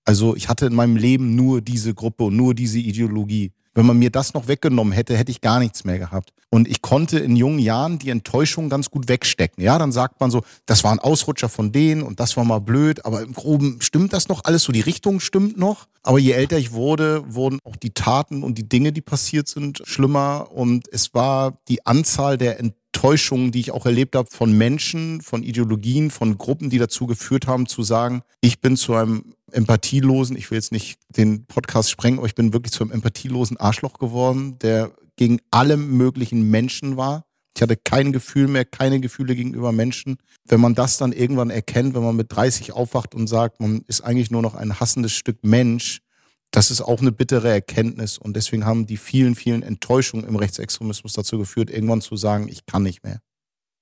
Also 0.06 0.36
ich 0.36 0.50
hatte 0.50 0.66
in 0.66 0.76
meinem 0.76 0.96
Leben 0.96 1.36
nur 1.36 1.62
diese 1.62 1.94
Gruppe 1.94 2.26
und 2.26 2.36
nur 2.36 2.54
diese 2.54 2.80
Ideologie. 2.80 3.52
Wenn 3.76 3.88
man 3.88 3.98
mir 3.98 4.12
das 4.12 4.36
noch 4.36 4.48
weggenommen 4.48 4.94
hätte, 4.94 5.18
hätte 5.18 5.32
ich 5.32 5.42
gar 5.42 5.60
nichts 5.60 5.84
mehr 5.84 5.98
gehabt. 5.98 6.32
Und 6.52 6.68
ich 6.68 6.84
konnte 6.84 7.18
in 7.18 7.36
jungen 7.36 7.58
Jahren 7.58 7.98
die 7.98 8.12
Enttäuschung 8.12 8.70
ganz 8.70 8.92
gut 8.92 9.08
wegstecken. 9.08 9.64
Ja, 9.64 9.80
dann 9.80 9.92
sagt 9.92 10.20
man 10.20 10.30
so, 10.30 10.44
das 10.68 10.84
war 10.84 10.92
ein 10.92 11.00
Ausrutscher 11.00 11.50
von 11.50 11.72
denen 11.72 12.04
und 12.04 12.20
das 12.20 12.38
war 12.38 12.46
mal 12.46 12.60
blöd, 12.60 13.04
aber 13.06 13.24
im 13.24 13.34
Groben 13.34 13.78
stimmt 13.82 14.14
das 14.14 14.28
noch 14.28 14.44
alles 14.44 14.62
so, 14.62 14.72
die 14.72 14.82
Richtung 14.82 15.20
stimmt 15.20 15.58
noch. 15.58 15.88
Aber 16.04 16.20
je 16.20 16.34
älter 16.34 16.60
ich 16.60 16.74
wurde, 16.74 17.24
wurden 17.34 17.58
auch 17.64 17.76
die 17.76 17.96
Taten 17.96 18.44
und 18.44 18.60
die 18.60 18.70
Dinge, 18.70 18.92
die 18.92 19.02
passiert 19.02 19.48
sind, 19.48 19.82
schlimmer 19.86 20.50
und 20.52 20.88
es 20.92 21.16
war 21.16 21.58
die 21.68 21.84
Anzahl 21.88 22.38
der 22.38 22.60
Enttäuschungen, 22.60 22.83
die 23.52 23.60
ich 23.60 23.72
auch 23.72 23.86
erlebt 23.86 24.16
habe 24.16 24.30
von 24.32 24.58
Menschen, 24.58 25.22
von 25.22 25.44
Ideologien, 25.44 26.10
von 26.10 26.38
Gruppen, 26.38 26.70
die 26.70 26.78
dazu 26.78 27.06
geführt 27.06 27.48
haben, 27.48 27.68
zu 27.68 27.84
sagen, 27.84 28.22
ich 28.40 28.62
bin 28.62 28.78
zu 28.78 28.94
einem 28.94 29.34
empathielosen, 29.52 30.38
ich 30.38 30.50
will 30.50 30.58
jetzt 30.58 30.72
nicht 30.72 30.98
den 31.10 31.46
Podcast 31.46 31.92
sprengen, 31.92 32.20
aber 32.20 32.28
ich 32.28 32.36
bin 32.36 32.54
wirklich 32.54 32.72
zu 32.72 32.84
einem 32.84 32.94
empathielosen 32.94 33.58
Arschloch 33.58 34.00
geworden, 34.00 34.58
der 34.60 34.94
gegen 35.18 35.40
alle 35.52 35.76
möglichen 35.78 36.50
Menschen 36.50 36.96
war. 36.96 37.26
Ich 37.56 37.62
hatte 37.62 37.78
kein 37.78 38.14
Gefühl 38.14 38.48
mehr, 38.48 38.66
keine 38.66 39.00
Gefühle 39.00 39.36
gegenüber 39.36 39.72
Menschen. 39.72 40.18
Wenn 40.48 40.60
man 40.60 40.74
das 40.74 40.98
dann 40.98 41.12
irgendwann 41.12 41.52
erkennt, 41.52 41.94
wenn 41.94 42.04
man 42.04 42.16
mit 42.16 42.32
30 42.32 42.72
aufwacht 42.72 43.14
und 43.14 43.28
sagt, 43.28 43.60
man 43.60 43.84
ist 43.88 44.02
eigentlich 44.02 44.32
nur 44.32 44.42
noch 44.42 44.56
ein 44.56 44.80
hassendes 44.80 45.12
Stück 45.12 45.38
Mensch, 45.44 46.02
das 46.54 46.70
ist 46.70 46.82
auch 46.82 47.02
eine 47.02 47.12
bittere 47.12 47.50
Erkenntnis. 47.50 48.20
Und 48.20 48.36
deswegen 48.36 48.64
haben 48.64 48.86
die 48.86 48.98
vielen, 48.98 49.34
vielen 49.34 49.64
Enttäuschungen 49.64 50.26
im 50.26 50.36
Rechtsextremismus 50.36 51.14
dazu 51.14 51.40
geführt, 51.40 51.72
irgendwann 51.72 52.02
zu 52.02 52.16
sagen, 52.16 52.48
ich 52.48 52.68
kann 52.68 52.84
nicht 52.84 53.04
mehr. 53.04 53.20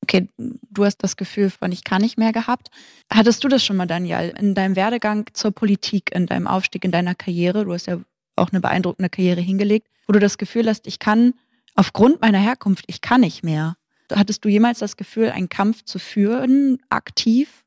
Okay, 0.04 0.30
du 0.38 0.86
hast 0.86 0.98
das 1.04 1.18
Gefühl 1.18 1.50
von 1.50 1.72
ich 1.72 1.84
kann 1.84 2.02
nicht 2.02 2.18
mehr 2.18 2.32
gehabt. 2.32 2.70
Hattest 3.12 3.44
du 3.44 3.50
das 3.50 3.64
schon 3.64 3.76
mal, 3.76 3.88
Daniel, 3.88 4.34
in 4.40 4.56
deinem 4.56 4.78
Werdegang 4.78 5.26
zur 5.34 5.52
Politik, 5.52 6.16
in 6.16 6.26
deinem 6.26 6.48
Aufstieg, 6.48 6.86
in 6.86 6.92
deiner 6.92 7.14
Karriere? 7.14 7.66
Du 7.66 7.74
hast 7.74 7.88
ja 7.88 8.00
auch 8.38 8.50
eine 8.52 8.62
beeindruckende 8.62 9.10
Karriere 9.10 9.42
hingelegt, 9.42 9.88
wo 10.08 10.14
du 10.14 10.20
das 10.20 10.38
Gefühl 10.38 10.68
hast, 10.68 10.88
ich 10.88 10.98
kann 10.98 11.34
aufgrund 11.76 12.22
meiner 12.22 12.40
Herkunft, 12.40 12.86
ich 12.88 13.02
kann 13.02 13.22
nicht 13.22 13.44
mehr. 13.44 13.76
Hattest 14.12 14.46
du 14.46 14.50
jemals 14.50 14.80
das 14.80 14.96
Gefühl, 14.96 15.30
einen 15.30 15.50
Kampf 15.50 15.84
zu 15.84 16.00
führen, 16.00 16.80
aktiv? 16.90 17.64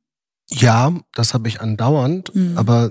Ja, 0.49 0.95
das 1.13 1.35
habe 1.35 1.49
ich 1.49 1.61
andauernd, 1.61 2.35
mhm. 2.35 2.57
aber 2.57 2.91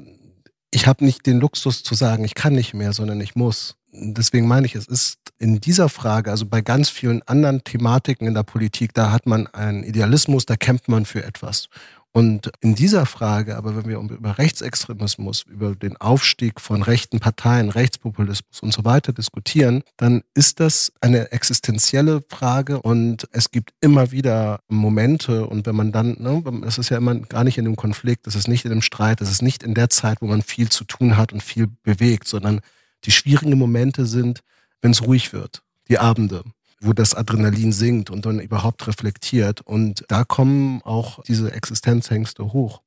ich 0.73 0.87
habe 0.87 1.05
nicht 1.05 1.25
den 1.27 1.39
Luxus 1.39 1.83
zu 1.83 1.93
sagen, 1.93 2.23
ich 2.23 2.33
kann 2.33 2.53
nicht 2.53 2.73
mehr, 2.73 2.93
sondern 2.93 3.21
ich 3.21 3.35
muss. 3.35 3.75
Deswegen 3.91 4.47
meine 4.47 4.65
ich, 4.65 4.73
es 4.73 4.87
ist 4.87 5.19
in 5.37 5.59
dieser 5.59 5.87
Frage, 5.87 6.31
also 6.31 6.47
bei 6.47 6.61
ganz 6.61 6.89
vielen 6.89 7.21
anderen 7.23 7.63
Thematiken 7.63 8.27
in 8.27 8.33
der 8.33 8.43
Politik, 8.43 8.93
da 8.93 9.11
hat 9.11 9.27
man 9.27 9.45
einen 9.47 9.83
Idealismus, 9.83 10.47
da 10.47 10.55
kämpft 10.55 10.89
man 10.89 11.05
für 11.05 11.23
etwas. 11.23 11.69
Und 12.15 12.51
in 12.61 12.75
dieser 12.75 13.07
Frage, 13.07 13.57
aber 13.57 13.75
wenn 13.75 13.87
wir 13.89 13.97
über 13.97 14.37
Rechtsextremismus, 14.37 15.45
über 15.49 15.73
den 15.73 15.97
Aufstieg 15.97 16.61
von 16.61 16.83
rechten 16.83 17.19
Parteien, 17.19 17.69
Rechtspopulismus 17.69 18.59
und 18.61 18.71
so 18.71 18.85
weiter 18.85 19.13
diskutieren, 19.13 19.81
dann 19.97 20.21
ist 20.35 20.59
das 20.59 20.93
eine 21.01 21.31
existenzielle 21.31 22.23
Frage 22.29 22.79
und 22.83 23.27
es 23.31 23.49
gibt 23.49 23.73
immer 23.81 24.11
wieder 24.11 24.59
Momente 24.67 25.47
und 25.47 25.65
wenn 25.65 25.75
man 25.75 25.91
dann, 25.91 26.15
ne, 26.19 26.43
es 26.67 26.77
ist 26.77 26.89
ja 26.89 26.97
immer 26.97 27.15
gar 27.15 27.43
nicht 27.43 27.57
in 27.57 27.65
dem 27.65 27.75
Konflikt, 27.75 28.27
es 28.27 28.35
ist 28.35 28.47
nicht 28.47 28.63
in 28.63 28.69
dem 28.69 28.83
Streit, 28.83 29.19
es 29.19 29.31
ist 29.31 29.41
nicht 29.41 29.63
in 29.63 29.73
der 29.73 29.89
Zeit, 29.89 30.21
wo 30.21 30.27
man 30.27 30.43
viel 30.43 30.69
zu 30.69 30.83
tun 30.83 31.17
hat 31.17 31.33
und 31.33 31.41
viel 31.41 31.67
bewegt, 31.81 32.27
sondern 32.27 32.61
die 33.05 33.11
schwierigen 33.11 33.57
Momente 33.57 34.05
sind, 34.05 34.41
wenn 34.83 34.91
es 34.91 35.01
ruhig 35.01 35.33
wird, 35.33 35.63
die 35.89 35.97
Abende 35.97 36.43
wo 36.83 36.93
das 36.93 37.15
Adrenalin 37.15 37.71
sinkt 37.71 38.09
und 38.09 38.25
dann 38.25 38.39
überhaupt 38.39 38.87
reflektiert. 38.87 39.61
Und 39.61 40.03
da 40.09 40.23
kommen 40.23 40.81
auch 40.83 41.23
diese 41.23 41.51
Existenzängste 41.51 42.53
hoch. 42.53 42.81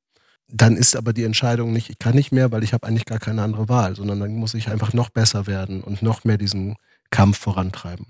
Dann 0.49 0.77
ist 0.77 0.95
aber 0.95 1.11
die 1.11 1.23
Entscheidung 1.23 1.73
nicht, 1.73 1.89
ich 1.89 1.99
kann 1.99 2.15
nicht 2.15 2.31
mehr, 2.31 2.51
weil 2.51 2.63
ich 2.63 2.73
habe 2.73 2.87
eigentlich 2.87 3.05
gar 3.05 3.19
keine 3.19 3.41
andere 3.41 3.67
Wahl, 3.67 3.95
sondern 3.95 4.19
dann 4.19 4.35
muss 4.35 4.53
ich 4.53 4.69
einfach 4.69 4.93
noch 4.93 5.09
besser 5.09 5.45
werden 5.45 5.81
und 5.81 6.01
noch 6.01 6.23
mehr 6.23 6.37
diesen 6.37 6.75
Kampf 7.09 7.37
vorantreiben. 7.37 8.05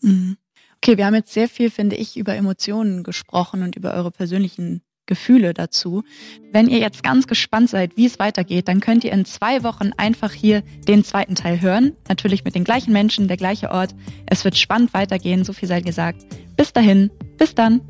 Mhm. 0.00 0.36
Okay, 0.76 0.98
wir 0.98 1.06
haben 1.06 1.14
jetzt 1.14 1.32
sehr 1.32 1.48
viel, 1.48 1.70
finde 1.70 1.96
ich, 1.96 2.16
über 2.16 2.36
Emotionen 2.36 3.02
gesprochen 3.02 3.62
und 3.62 3.74
über 3.74 3.94
eure 3.94 4.10
persönlichen 4.10 4.82
Gefühle 5.06 5.54
dazu. 5.54 6.02
Wenn 6.52 6.68
ihr 6.68 6.78
jetzt 6.78 7.02
ganz 7.02 7.26
gespannt 7.26 7.70
seid, 7.70 7.96
wie 7.96 8.06
es 8.06 8.18
weitergeht, 8.18 8.68
dann 8.68 8.80
könnt 8.80 9.04
ihr 9.04 9.12
in 9.12 9.24
zwei 9.24 9.62
Wochen 9.62 9.92
einfach 9.96 10.32
hier 10.32 10.62
den 10.88 11.04
zweiten 11.04 11.34
Teil 11.34 11.60
hören. 11.60 11.92
Natürlich 12.08 12.44
mit 12.44 12.54
den 12.54 12.64
gleichen 12.64 12.92
Menschen, 12.92 13.28
der 13.28 13.36
gleiche 13.36 13.70
Ort. 13.70 13.94
Es 14.26 14.44
wird 14.44 14.56
spannend 14.56 14.94
weitergehen, 14.94 15.44
so 15.44 15.52
viel 15.52 15.68
sei 15.68 15.80
gesagt. 15.80 16.24
Bis 16.56 16.72
dahin, 16.72 17.10
bis 17.36 17.54
dann. 17.54 17.80